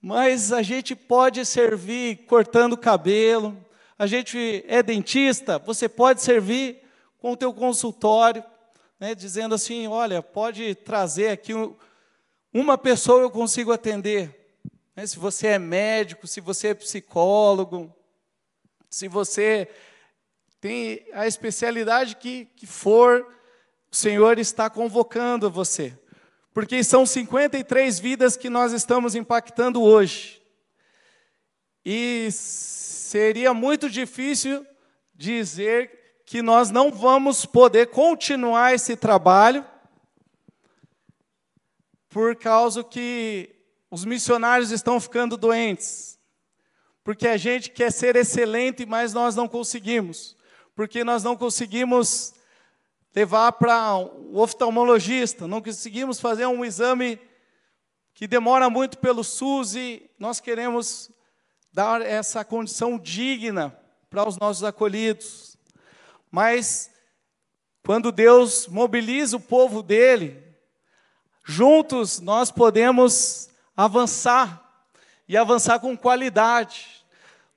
[0.00, 3.56] Mas a gente pode servir cortando cabelo,
[3.98, 6.80] a gente é dentista, você pode servir
[7.18, 8.44] com o teu consultório,
[9.00, 11.52] né, dizendo assim, olha, pode trazer aqui
[12.54, 14.56] uma pessoa eu consigo atender.
[14.94, 17.92] Né, se você é médico, se você é psicólogo,
[18.90, 19.68] se você
[20.60, 23.26] tem a especialidade que, que for,
[23.90, 25.98] o Senhor está convocando você.
[26.52, 30.42] Porque são 53 vidas que nós estamos impactando hoje.
[31.84, 34.66] E seria muito difícil
[35.14, 39.64] dizer que nós não vamos poder continuar esse trabalho
[42.08, 43.54] por causa que
[43.90, 46.17] os missionários estão ficando doentes.
[47.08, 50.36] Porque a gente quer ser excelente, mas nós não conseguimos.
[50.76, 52.34] Porque nós não conseguimos
[53.16, 57.18] levar para o oftalmologista, não conseguimos fazer um exame
[58.12, 61.10] que demora muito pelo SUS e nós queremos
[61.72, 63.74] dar essa condição digna
[64.10, 65.56] para os nossos acolhidos.
[66.30, 66.90] Mas,
[67.86, 70.44] quando Deus mobiliza o povo dele,
[71.42, 74.62] juntos nós podemos avançar
[75.26, 76.97] e avançar com qualidade.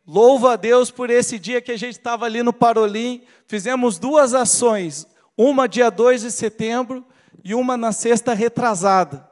[0.06, 4.34] Louva a Deus por esse dia que a gente estava ali no Parolim, fizemos duas
[4.34, 7.06] ações, uma dia 2 de setembro
[7.44, 9.30] e uma na sexta retrasada.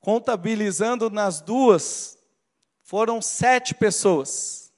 [0.00, 2.18] Contabilizando nas duas,
[2.82, 4.72] foram sete pessoas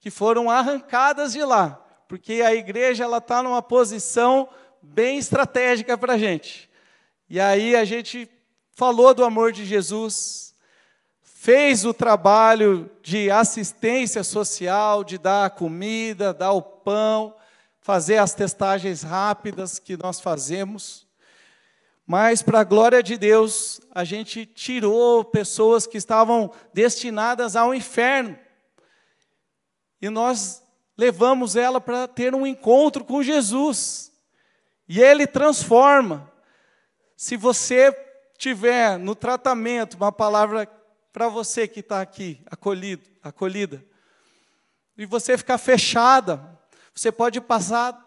[0.00, 4.48] que foram arrancadas de lá, porque a igreja ela está numa posição
[4.82, 6.68] bem estratégica para a gente.
[7.30, 8.28] E aí a gente
[8.72, 10.51] falou do amor de Jesus,
[11.42, 17.34] fez o trabalho de assistência social, de dar a comida, dar o pão,
[17.80, 21.04] fazer as testagens rápidas que nós fazemos.
[22.06, 28.38] Mas, para a glória de Deus, a gente tirou pessoas que estavam destinadas ao inferno.
[30.00, 30.62] E nós
[30.96, 34.12] levamos ela para ter um encontro com Jesus.
[34.88, 36.30] E Ele transforma.
[37.16, 37.90] Se você
[38.38, 40.68] tiver no tratamento uma palavra
[41.12, 43.84] para você que está aqui, acolhido, acolhida,
[44.96, 46.58] e você ficar fechada,
[46.94, 47.98] você pode passar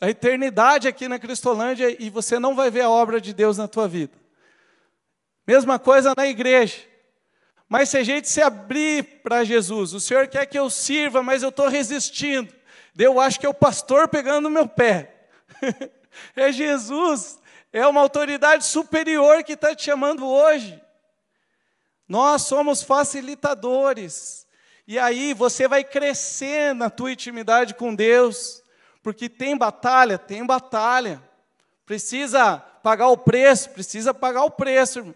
[0.00, 3.68] a eternidade aqui na Cristolândia e você não vai ver a obra de Deus na
[3.68, 4.12] tua vida.
[5.46, 6.76] Mesma coisa na igreja.
[7.68, 11.42] Mas se a gente se abrir para Jesus, o Senhor quer que eu sirva, mas
[11.42, 12.54] eu estou resistindo.
[12.96, 15.28] Eu acho que é o pastor pegando no meu pé.
[16.36, 17.40] é Jesus,
[17.72, 20.80] é uma autoridade superior que está te chamando hoje.
[22.08, 24.46] Nós somos facilitadores.
[24.86, 28.62] E aí você vai crescer na tua intimidade com Deus.
[29.02, 31.22] Porque tem batalha, tem batalha.
[31.84, 35.14] Precisa pagar o preço, precisa pagar o preço.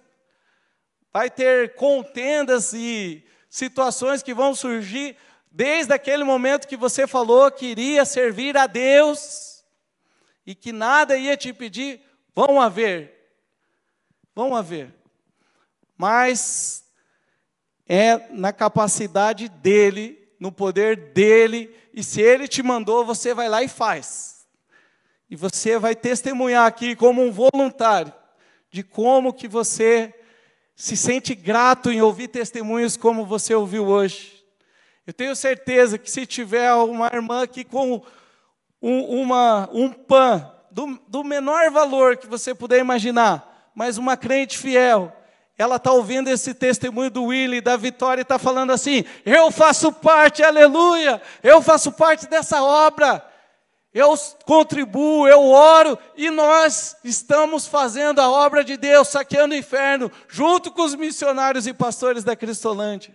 [1.13, 5.17] Vai ter contendas e situações que vão surgir
[5.51, 9.65] desde aquele momento que você falou que iria servir a Deus
[10.47, 12.01] e que nada ia te pedir,
[12.35, 13.35] vão haver.
[14.35, 15.00] Vamos ver.
[16.01, 16.83] Mas
[17.87, 23.63] é na capacidade dele, no poder dele, e se ele te mandou, você vai lá
[23.63, 24.47] e faz.
[25.29, 28.15] E você vai testemunhar aqui como um voluntário
[28.71, 30.15] de como que você
[30.75, 34.43] se sente grato em ouvir testemunhos como você ouviu hoje.
[35.07, 38.03] Eu tenho certeza que se tiver uma irmã aqui com
[38.81, 44.57] um, uma, um pão do, do menor valor que você puder imaginar, mas uma crente
[44.57, 45.15] fiel,
[45.61, 49.93] ela está ouvindo esse testemunho do Willy, da Vitória, e está falando assim: eu faço
[49.93, 53.23] parte, aleluia, eu faço parte dessa obra,
[53.93, 54.15] eu
[54.47, 60.71] contribuo, eu oro, e nós estamos fazendo a obra de Deus, saqueando o inferno, junto
[60.71, 63.13] com os missionários e pastores da Cristolândia.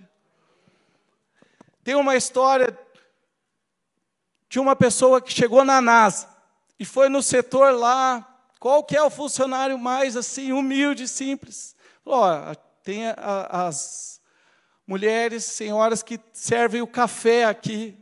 [1.83, 2.77] Tem uma história
[4.47, 6.29] de uma pessoa que chegou na NASA
[6.79, 8.23] e foi no setor lá,
[8.59, 11.74] qual que é o funcionário mais assim, humilde, simples.
[12.05, 14.21] Ó, tem a, as
[14.85, 17.97] mulheres, senhoras que servem o café aqui.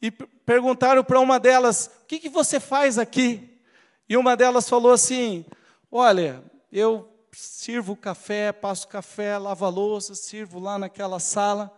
[0.00, 3.60] E perguntaram para uma delas, o que, que você faz aqui?
[4.08, 5.44] E uma delas falou assim,
[5.90, 11.72] olha, eu sirvo café, passo café, lavo a louça, sirvo lá naquela sala.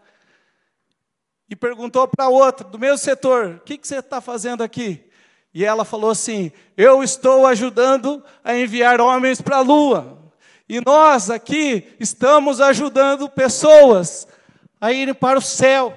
[1.49, 5.09] E perguntou para outra, do mesmo setor, o que, que você está fazendo aqui?
[5.53, 10.24] E ela falou assim: Eu estou ajudando a enviar homens para a lua.
[10.69, 14.27] E nós aqui estamos ajudando pessoas
[14.81, 15.97] a irem para o céu,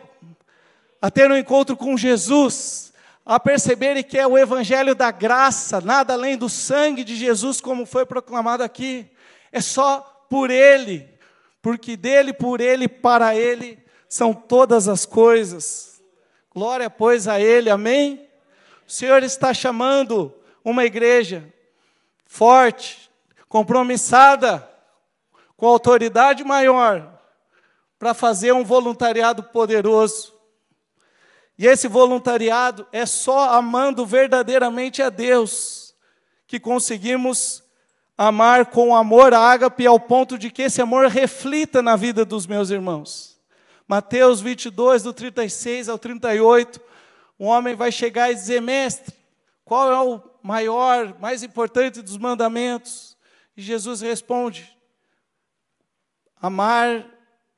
[1.02, 2.94] a ter um encontro com Jesus,
[3.26, 7.86] a perceberem que é o evangelho da graça, nada além do sangue de Jesus, como
[7.86, 9.10] foi proclamado aqui.
[9.52, 11.08] É só por Ele,
[11.62, 16.02] porque dele, por Ele, para Ele são todas as coisas.
[16.54, 18.28] Glória, pois, a Ele, amém?
[18.88, 21.54] O Senhor está chamando uma igreja
[22.26, 23.07] forte,
[23.50, 24.68] compromissada,
[25.56, 27.20] com autoridade maior,
[27.98, 30.34] para fazer um voluntariado poderoso.
[31.58, 35.96] E esse voluntariado é só amando verdadeiramente a Deus
[36.46, 37.64] que conseguimos
[38.18, 42.48] amar com amor a ágape ao ponto de que esse amor reflita na vida dos
[42.48, 43.38] meus irmãos.
[43.88, 46.80] Mateus 22, do 36 ao 38,
[47.40, 49.14] um homem vai chegar e dizer: Mestre,
[49.66, 53.17] qual é o maior, mais importante dos mandamentos?
[53.62, 54.72] Jesus responde:
[56.40, 57.06] Amar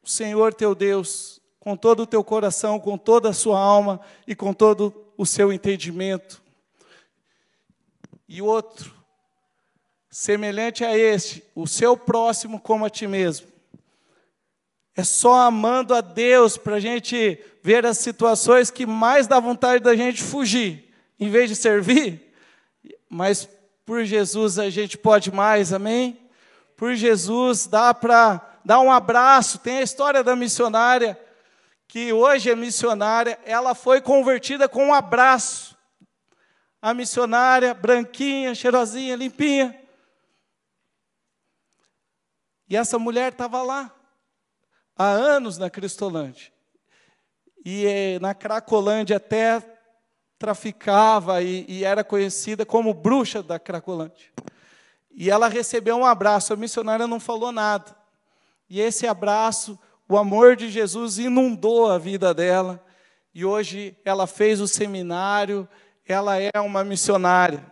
[0.02, 4.34] o Senhor teu Deus com todo o teu coração, com toda a sua alma e
[4.34, 6.42] com todo o seu entendimento.
[8.28, 8.94] E outro,
[10.10, 13.48] semelhante a este, o seu próximo como a ti mesmo.
[14.96, 19.84] É só amando a Deus para a gente ver as situações que mais dá vontade
[19.84, 22.34] da gente fugir, em vez de servir.
[23.10, 23.50] Mas
[23.90, 26.30] por Jesus a gente pode mais, amém?
[26.78, 29.58] Por Jesus dá para dar um abraço.
[29.58, 31.20] Tem a história da missionária,
[31.88, 35.76] que hoje é missionária, ela foi convertida com um abraço.
[36.80, 39.76] A missionária, branquinha, cheirosinha, limpinha.
[42.70, 43.92] E essa mulher estava lá
[44.96, 46.54] há anos na Cristolândia.
[47.66, 49.79] E eh, na Cracolândia até
[50.40, 54.32] traficava e, e era conhecida como bruxa da Cracolândia.
[55.12, 57.94] E ela recebeu um abraço, a missionária não falou nada.
[58.70, 62.84] E esse abraço, o amor de Jesus inundou a vida dela.
[63.34, 65.68] E hoje ela fez o seminário,
[66.06, 67.66] ela é uma missionária.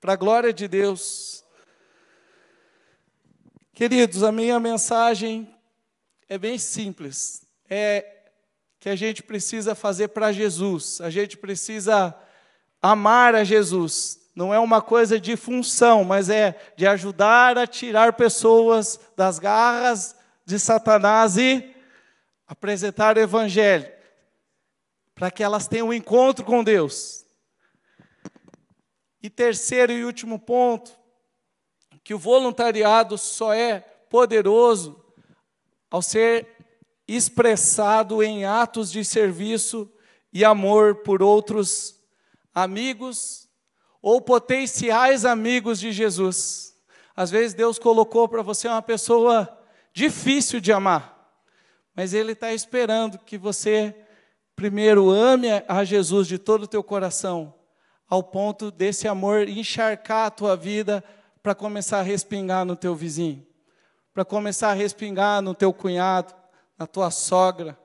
[0.00, 1.44] Para a glória de Deus.
[3.72, 5.48] Queridos, a minha mensagem
[6.28, 7.46] é bem simples.
[7.70, 8.11] É
[8.82, 11.00] que a gente precisa fazer para Jesus.
[11.00, 12.12] A gente precisa
[12.82, 14.28] amar a Jesus.
[14.34, 20.16] Não é uma coisa de função, mas é de ajudar a tirar pessoas das garras
[20.44, 21.72] de Satanás e
[22.44, 23.88] apresentar o Evangelho,
[25.14, 27.24] para que elas tenham um encontro com Deus.
[29.22, 30.90] E terceiro e último ponto,
[32.02, 33.78] que o voluntariado só é
[34.10, 35.00] poderoso
[35.88, 36.61] ao ser
[37.06, 39.90] expressado em atos de serviço
[40.32, 42.00] e amor por outros
[42.54, 43.48] amigos
[44.00, 46.74] ou potenciais amigos de Jesus.
[47.14, 49.48] Às vezes Deus colocou para você uma pessoa
[49.92, 51.30] difícil de amar,
[51.94, 53.94] mas Ele está esperando que você
[54.56, 57.54] primeiro ame a Jesus de todo o teu coração,
[58.08, 61.04] ao ponto desse amor encharcar a tua vida
[61.42, 63.46] para começar a respingar no teu vizinho
[64.12, 66.34] para começar a respingar no teu cunhado,
[66.78, 67.78] na tua sogra,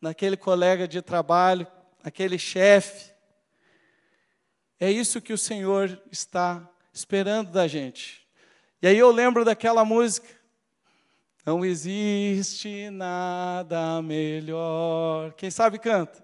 [0.00, 1.66] naquele colega de trabalho,
[2.02, 3.12] aquele chefe.
[4.78, 8.26] É isso que o Senhor está esperando da gente.
[8.82, 10.28] E aí eu lembro daquela música.
[11.46, 15.32] Não existe nada melhor.
[15.32, 16.22] Quem sabe canta?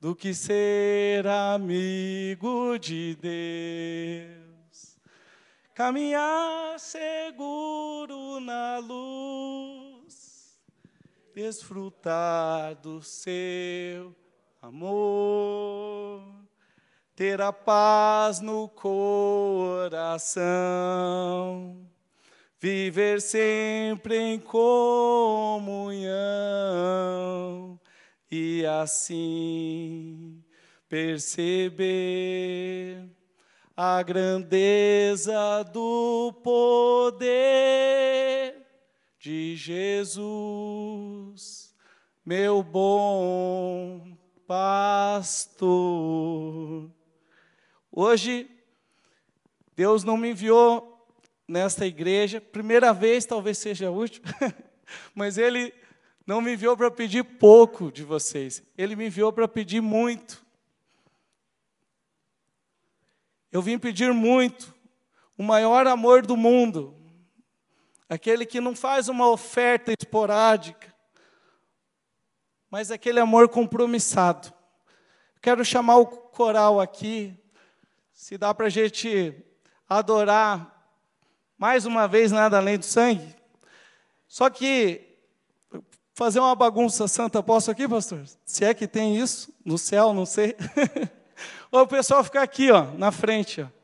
[0.00, 4.98] Do que ser amigo de Deus.
[5.74, 9.85] Caminhar seguro na luz.
[11.36, 14.16] Desfrutar do seu
[14.62, 16.22] amor
[17.14, 20.40] ter a paz no coração,
[22.58, 26.08] viver sempre em comunhão
[28.30, 30.42] e assim
[30.88, 31.84] perceber
[33.76, 37.76] a grandeza do poder
[39.26, 40.24] de Jesus,
[42.24, 44.16] meu bom
[44.46, 45.58] pastor.
[47.90, 48.48] Hoje,
[49.74, 51.04] Deus não me enviou
[51.48, 54.26] nesta igreja, primeira vez, talvez seja a última,
[55.12, 55.74] mas Ele
[56.24, 60.46] não me enviou para pedir pouco de vocês, Ele me enviou para pedir muito.
[63.50, 64.72] Eu vim pedir muito,
[65.36, 66.96] o maior amor do mundo,
[68.08, 70.94] aquele que não faz uma oferta esporádica,
[72.70, 74.52] mas aquele amor compromissado.
[75.40, 77.34] Quero chamar o coral aqui,
[78.12, 79.34] se dá para a gente
[79.88, 80.72] adorar
[81.56, 83.34] mais uma vez nada além do sangue.
[84.26, 85.18] Só que
[86.14, 88.24] fazer uma bagunça santa, posso aqui, pastor?
[88.44, 90.56] Se é que tem isso no céu, não sei.
[91.70, 93.75] Ou o pessoal ficar aqui, ó, na frente, ó.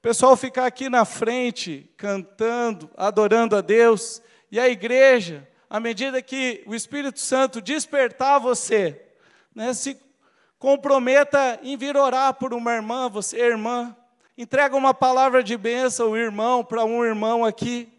[0.00, 6.22] O pessoal ficar aqui na frente, cantando, adorando a Deus, e a igreja, à medida
[6.22, 8.98] que o Espírito Santo despertar você,
[9.54, 10.00] né, se
[10.58, 13.94] comprometa em vir orar por uma irmã, você irmã,
[14.38, 17.92] entrega uma palavra de bênção, ao irmão, para um irmão aqui.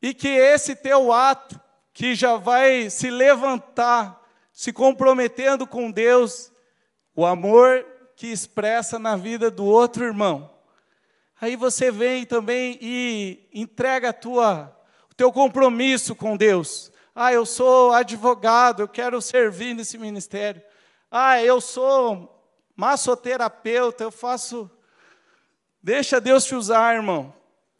[0.00, 1.60] E que esse teu ato,
[1.92, 6.52] que já vai se levantar, se comprometendo com Deus,
[7.12, 7.84] o amor
[8.18, 10.50] que expressa na vida do outro irmão.
[11.40, 14.76] Aí você vem também e entrega a tua,
[15.08, 16.90] o teu compromisso com Deus.
[17.14, 20.60] Ah, eu sou advogado, eu quero servir nesse ministério.
[21.08, 22.44] Ah, eu sou
[22.74, 24.68] massoterapeuta, eu faço.
[25.80, 27.32] Deixa Deus te usar, irmão.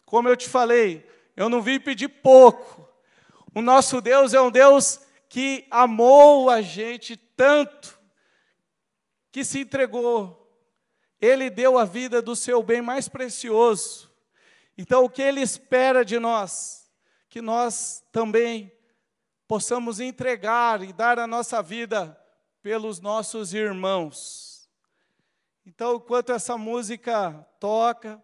[0.07, 1.05] Como eu te falei,
[1.37, 2.89] eu não vim pedir pouco.
[3.53, 7.98] O nosso Deus é um Deus que amou a gente tanto,
[9.31, 10.47] que se entregou.
[11.21, 14.11] Ele deu a vida do seu bem mais precioso.
[14.77, 16.89] Então, o que ele espera de nós?
[17.29, 18.73] Que nós também
[19.47, 22.17] possamos entregar e dar a nossa vida
[22.63, 24.69] pelos nossos irmãos.
[25.67, 28.23] Então, enquanto essa música toca,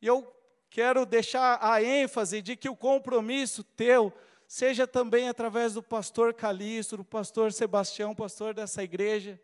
[0.00, 0.32] eu
[0.70, 4.12] quero deixar a ênfase de que o compromisso teu
[4.46, 9.40] seja também através do pastor Calixto, do pastor Sebastião, pastor dessa igreja,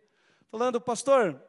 [0.53, 1.43] falando, pastor,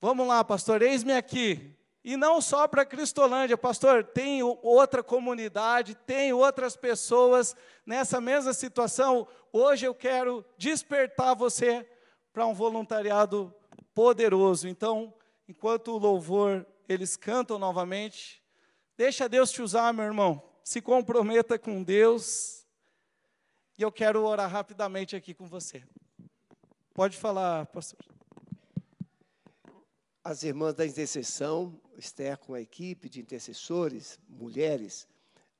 [0.00, 6.32] vamos lá, pastor, eis-me aqui, e não só para Cristolândia, pastor, tem outra comunidade, tem
[6.32, 7.54] outras pessoas
[7.84, 9.28] nessa mesma situação.
[9.52, 11.86] Hoje eu quero despertar você
[12.32, 13.54] para um voluntariado
[13.94, 14.66] poderoso.
[14.66, 15.12] Então,
[15.46, 18.42] enquanto o louvor eles cantam novamente,
[18.96, 20.42] deixa Deus te usar, meu irmão.
[20.64, 22.64] Se comprometa com Deus.
[23.76, 25.84] E eu quero orar rapidamente aqui com você.
[26.96, 28.00] Pode falar, pastor.
[30.24, 35.06] As irmãs da intercessão Esther com a equipe de intercessores, mulheres,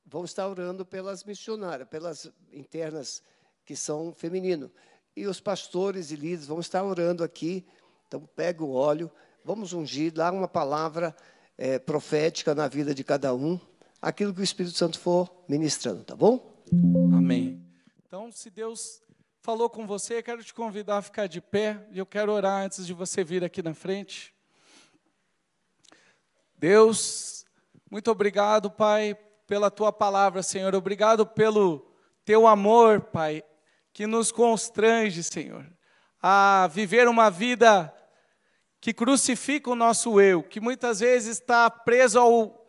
[0.03, 3.21] vão estar orando pelas missionárias, pelas internas
[3.63, 4.71] que são feminino.
[5.15, 7.67] E os pastores e líderes vão estar orando aqui.
[8.07, 9.11] Então, pega o óleo,
[9.45, 11.15] vamos ungir, dar uma palavra
[11.55, 13.59] é, profética na vida de cada um,
[14.01, 16.63] aquilo que o Espírito Santo for ministrando, tá bom?
[17.15, 17.63] Amém.
[18.07, 19.03] Então, se Deus
[19.47, 22.85] falou com você, quero te convidar a ficar de pé e eu quero orar antes
[22.85, 24.35] de você vir aqui na frente.
[26.57, 27.45] Deus,
[27.89, 29.17] muito obrigado, Pai,
[29.47, 30.75] pela tua palavra, Senhor.
[30.75, 31.89] Obrigado pelo
[32.25, 33.41] teu amor, Pai,
[33.93, 35.65] que nos constrange, Senhor,
[36.21, 37.95] a viver uma vida
[38.81, 42.67] que crucifica o nosso eu, que muitas vezes está preso ao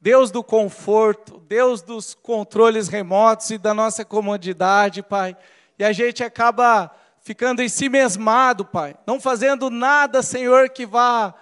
[0.00, 5.36] Deus do conforto, Deus dos controles remotos e da nossa comodidade, Pai.
[5.78, 11.34] E a gente acaba ficando em si mesmado, Pai, não fazendo nada, Senhor, que vá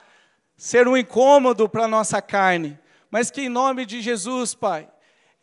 [0.57, 2.79] ser um incômodo para a nossa carne,
[3.11, 4.89] mas que em nome de Jesus, Pai,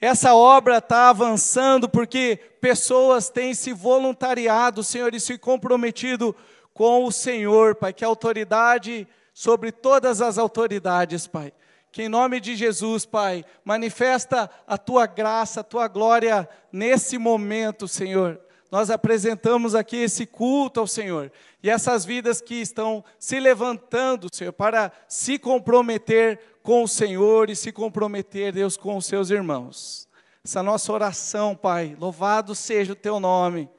[0.01, 6.35] essa obra está avançando porque pessoas têm se voluntariado, Senhor, e se comprometido
[6.73, 11.53] com o Senhor, Pai, que a autoridade sobre todas as autoridades, Pai.
[11.91, 17.87] Que em nome de Jesus, Pai, manifesta a tua graça, a tua glória nesse momento,
[17.87, 18.39] Senhor.
[18.73, 24.51] Nós apresentamos aqui esse culto ao Senhor e essas vidas que estão se levantando, Senhor,
[24.51, 30.09] para se comprometer com o Senhor e se comprometer, Deus, com os seus irmãos.
[30.43, 33.69] Essa nossa oração, Pai, louvado seja o teu nome,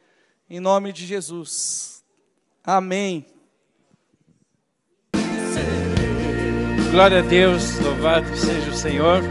[0.48, 2.04] em nome de Jesus.
[2.62, 3.26] Amém.
[6.92, 9.22] Glória a Deus, louvado seja o Senhor.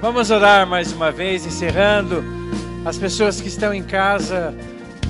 [0.00, 2.39] Vamos orar mais uma vez, encerrando.
[2.84, 4.54] As pessoas que estão em casa,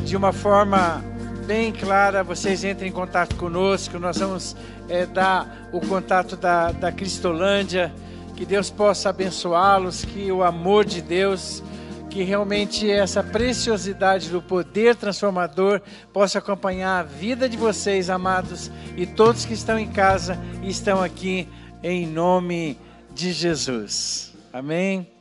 [0.05, 1.05] de uma forma
[1.47, 3.97] bem clara, vocês entrem em contato conosco.
[3.99, 4.57] Nós vamos
[4.89, 7.93] é, dar o contato da, da Cristolândia.
[8.37, 11.63] Que Deus possa abençoá-los, que o amor de Deus
[12.11, 15.81] que realmente essa preciosidade do poder transformador
[16.13, 21.01] possa acompanhar a vida de vocês, amados, e todos que estão em casa e estão
[21.01, 21.49] aqui
[21.85, 22.77] em nome
[23.15, 24.35] de Jesus.
[24.53, 25.20] Amém.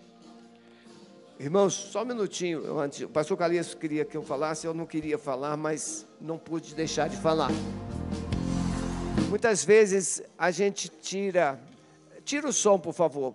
[1.40, 2.78] Irmãos, só um minutinho.
[2.78, 6.76] Antes, o pastor Calixto queria que eu falasse, eu não queria falar, mas não pude
[6.76, 7.50] deixar de falar.
[9.30, 11.58] Muitas vezes a gente tira.
[12.26, 13.34] Tira o som, por favor.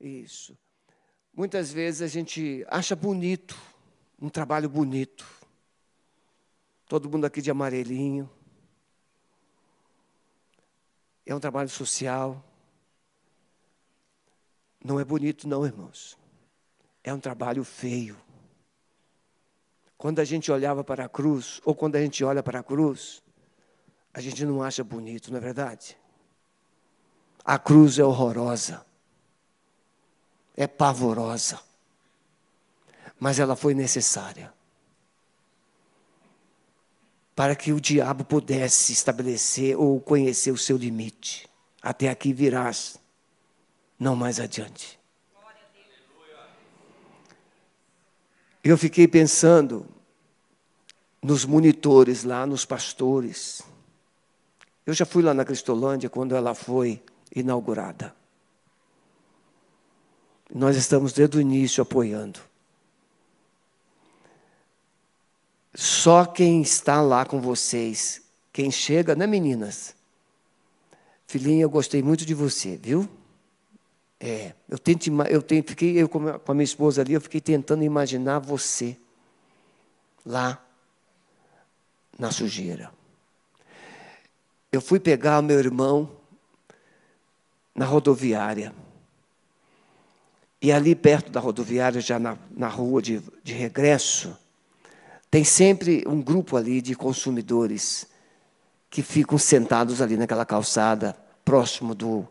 [0.00, 0.56] Isso.
[1.34, 3.54] Muitas vezes a gente acha bonito,
[4.18, 5.26] um trabalho bonito.
[6.88, 8.30] Todo mundo aqui de amarelinho.
[11.26, 12.42] É um trabalho social.
[14.88, 16.16] Não é bonito, não, irmãos.
[17.04, 18.16] É um trabalho feio.
[19.96, 23.22] Quando a gente olhava para a cruz, ou quando a gente olha para a cruz,
[24.14, 25.96] a gente não acha bonito, não é verdade?
[27.44, 28.88] A cruz é horrorosa
[30.58, 31.60] é pavorosa,
[33.20, 34.52] mas ela foi necessária
[37.36, 41.48] para que o diabo pudesse estabelecer ou conhecer o seu limite.
[41.80, 42.97] Até aqui virás,
[43.98, 44.98] não mais adiante.
[48.62, 49.86] Eu fiquei pensando
[51.22, 53.62] nos monitores lá, nos pastores.
[54.84, 57.02] Eu já fui lá na Cristolândia quando ela foi
[57.34, 58.14] inaugurada.
[60.54, 62.40] Nós estamos desde o início apoiando.
[65.74, 68.22] Só quem está lá com vocês,
[68.52, 69.94] quem chega, né, meninas?
[71.26, 73.08] Filhinha, eu gostei muito de você, viu?
[74.20, 77.84] É, eu tento, eu tento, fiquei eu com a minha esposa ali, eu fiquei tentando
[77.84, 78.96] imaginar você
[80.26, 80.62] lá
[82.18, 82.92] na sujeira.
[84.72, 86.10] Eu fui pegar o meu irmão
[87.74, 88.74] na rodoviária.
[90.60, 94.36] E ali perto da rodoviária, já na, na rua de, de regresso,
[95.30, 98.06] tem sempre um grupo ali de consumidores
[98.90, 102.26] que ficam sentados ali naquela calçada, próximo do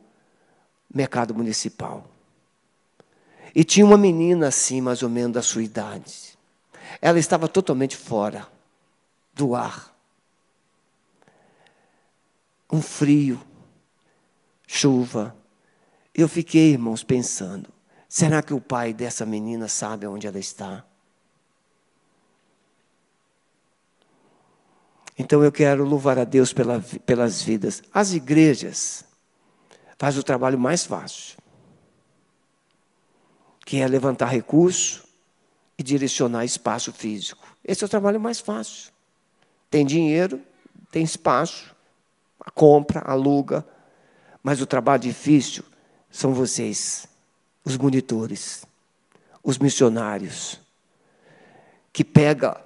[0.93, 2.09] mercado municipal.
[3.53, 6.37] E tinha uma menina assim, mais ou menos da sua idade.
[7.01, 8.47] Ela estava totalmente fora
[9.33, 9.95] do ar.
[12.71, 13.41] Um frio,
[14.65, 15.35] chuva.
[16.13, 17.69] Eu fiquei, irmãos, pensando:
[18.09, 20.85] Será que o pai dessa menina sabe onde ela está?
[25.17, 27.81] Então eu quero louvar a Deus pela, pelas vidas.
[27.91, 29.03] As igrejas
[29.97, 31.37] fazem o trabalho mais fácil,
[33.65, 35.07] que é levantar recurso
[35.77, 37.45] e direcionar espaço físico.
[37.63, 38.91] Esse é o trabalho mais fácil.
[39.69, 40.41] Tem dinheiro,
[40.91, 41.75] tem espaço,
[42.53, 43.65] compra, aluga,
[44.41, 45.63] mas o trabalho difícil
[46.09, 47.07] são vocês
[47.65, 48.65] os monitores,
[49.43, 50.59] os missionários,
[51.91, 52.63] que pega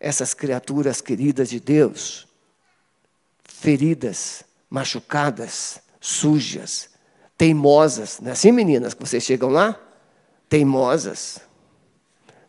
[0.00, 2.26] essas criaturas queridas de Deus,
[3.44, 6.90] feridas, machucadas, sujas,
[7.36, 9.78] teimosas, não é assim, meninas, que vocês chegam lá?
[10.48, 11.40] Teimosas.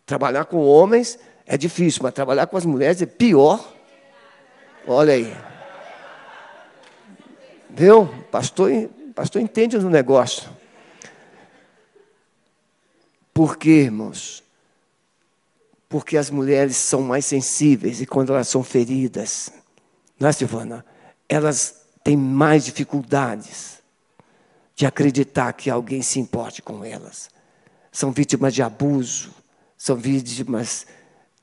[0.05, 3.73] Trabalhar com homens é difícil, mas trabalhar com as mulheres é pior.
[4.87, 5.35] Olha aí.
[7.69, 8.07] Viu?
[8.31, 8.71] Pastor,
[9.13, 10.49] pastor entende no negócio.
[13.33, 14.43] Por quê, irmãos?
[15.89, 19.51] Porque as mulheres são mais sensíveis e quando elas são feridas,
[20.19, 20.85] não é, Silvana?
[21.29, 23.83] Elas têm mais dificuldades
[24.73, 27.29] de acreditar que alguém se importe com elas.
[27.91, 29.33] São vítimas de abuso,
[29.77, 30.87] são vítimas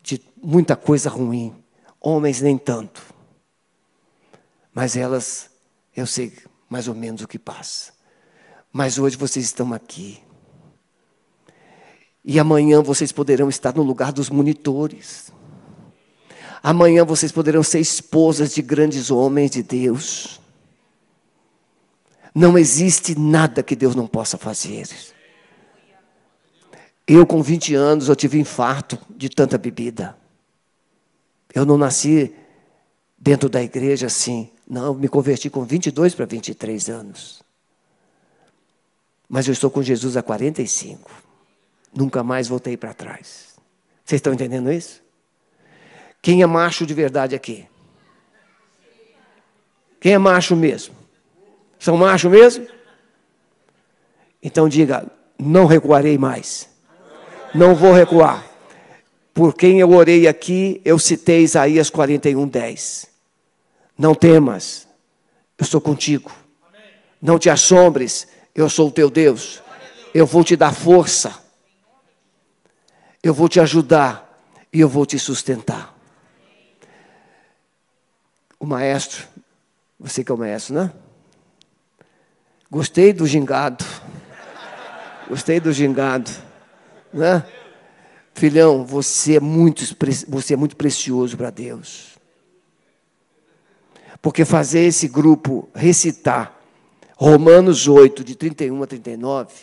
[0.03, 1.55] de muita coisa ruim.
[2.01, 3.03] Homens nem tanto.
[4.73, 5.51] Mas elas,
[5.95, 6.33] eu sei
[6.67, 7.93] mais ou menos o que passa.
[8.73, 10.23] Mas hoje vocês estão aqui
[12.25, 15.31] e amanhã vocês poderão estar no lugar dos monitores.
[16.62, 20.43] Amanhã vocês poderão ser esposas de grandes homens de Deus.
[22.35, 24.89] Não existe nada que Deus não possa fazer.
[27.07, 30.16] Eu, com 20 anos, eu tive infarto de tanta bebida.
[31.55, 32.35] Eu não nasci
[33.16, 34.51] dentro da igreja assim.
[34.66, 37.43] Não, me converti com 22 para 23 anos.
[39.28, 41.11] Mas eu estou com Jesus há 45.
[41.95, 43.55] Nunca mais voltei para trás.
[44.05, 45.03] Vocês estão entendendo isso?
[46.20, 47.66] Quem é macho de verdade aqui?
[50.01, 51.04] Quem é macho mesmo?
[51.85, 52.66] São macho mesmo?
[54.43, 55.07] Então diga:
[55.39, 56.66] não recuarei mais.
[57.55, 58.43] Não vou recuar.
[59.35, 63.07] Por quem eu orei aqui, eu citei Isaías 41, 10.
[63.99, 64.89] Não temas,
[65.59, 66.32] eu estou contigo.
[67.20, 69.62] Não te assombres, eu sou o teu Deus.
[70.14, 71.39] Eu vou te dar força.
[73.22, 75.95] Eu vou te ajudar e eu vou te sustentar.
[78.59, 79.28] O maestro,
[80.01, 80.91] você que é o maestro, né?
[82.75, 83.85] Gostei do gingado.
[85.29, 86.29] Gostei do gingado,
[87.12, 87.47] né?
[88.35, 89.85] Filhão, você é muito,
[90.27, 92.18] você é muito precioso para Deus.
[94.20, 96.61] Porque fazer esse grupo recitar
[97.16, 99.55] Romanos 8, de 31 a 39,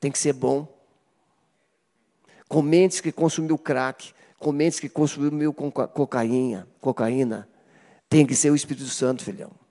[0.00, 0.66] tem que ser bom.
[2.48, 7.46] Com mentes que consumiu crack, com mentes que consumiu cocaína, cocaína,
[8.08, 9.65] tem que ser o Espírito Santo, filhão.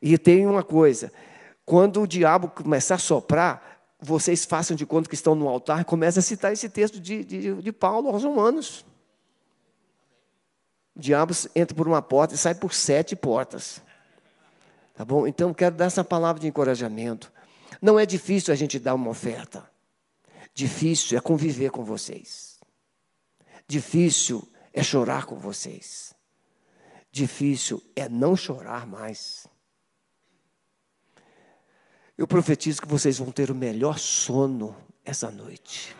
[0.00, 1.12] E tem uma coisa:
[1.64, 5.84] quando o diabo começar a soprar, vocês façam de conta que estão no altar e
[5.84, 8.84] comecem a citar esse texto de, de, de Paulo aos Romanos.
[10.96, 13.82] O diabo entra por uma porta e sai por sete portas.
[14.94, 15.26] Tá bom?
[15.26, 17.32] Então, quero dar essa palavra de encorajamento.
[17.80, 19.68] Não é difícil a gente dar uma oferta.
[20.54, 22.58] Difícil é conviver com vocês.
[23.66, 26.12] Difícil é chorar com vocês.
[27.10, 29.46] Difícil é não chorar mais.
[32.20, 35.96] Eu profetizo que vocês vão ter o melhor sono essa noite.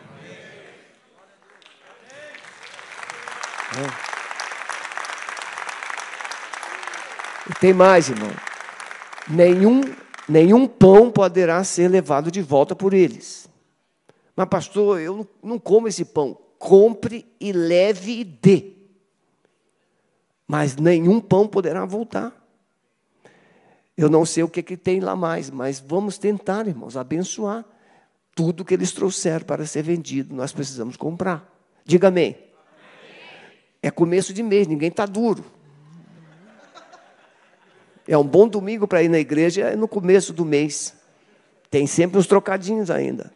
[3.75, 4.11] É.
[7.49, 8.31] E tem mais, irmão
[9.31, 9.81] nenhum,
[10.27, 13.49] nenhum pão poderá ser levado de volta por eles.
[14.35, 16.37] Mas, pastor, eu não como esse pão.
[16.57, 18.73] Compre e leve e dê.
[20.47, 22.31] Mas nenhum pão poderá voltar.
[24.01, 27.63] Eu não sei o que, que tem lá mais, mas vamos tentar, irmãos, abençoar
[28.33, 30.35] tudo que eles trouxeram para ser vendido.
[30.35, 31.47] Nós precisamos comprar.
[31.85, 32.35] Diga amém.
[33.79, 35.45] É começo de mês, ninguém está duro.
[38.07, 40.95] É um bom domingo para ir na igreja é no começo do mês.
[41.69, 43.31] Tem sempre uns trocadinhos ainda.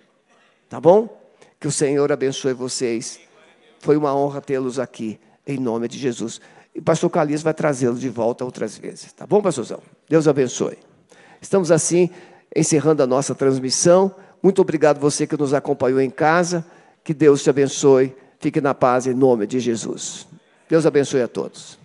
[0.68, 1.16] Tá bom?
[1.59, 3.20] Que o Senhor abençoe vocês.
[3.82, 6.41] Foi uma honra tê-los aqui, em nome de Jesus.
[6.76, 9.13] E o pastor Calixto vai trazê-los de volta outras vezes.
[9.13, 9.80] Tá bom, pastorzão?
[10.09, 10.78] Deus abençoe.
[11.41, 12.09] Estamos assim
[12.53, 14.13] encerrando a nossa transmissão.
[14.43, 16.65] Muito obrigado você que nos acompanhou em casa.
[17.03, 18.13] Que Deus te abençoe.
[18.39, 20.28] Fique na paz em nome de Jesus.
[20.67, 21.80] Deus abençoe a todos.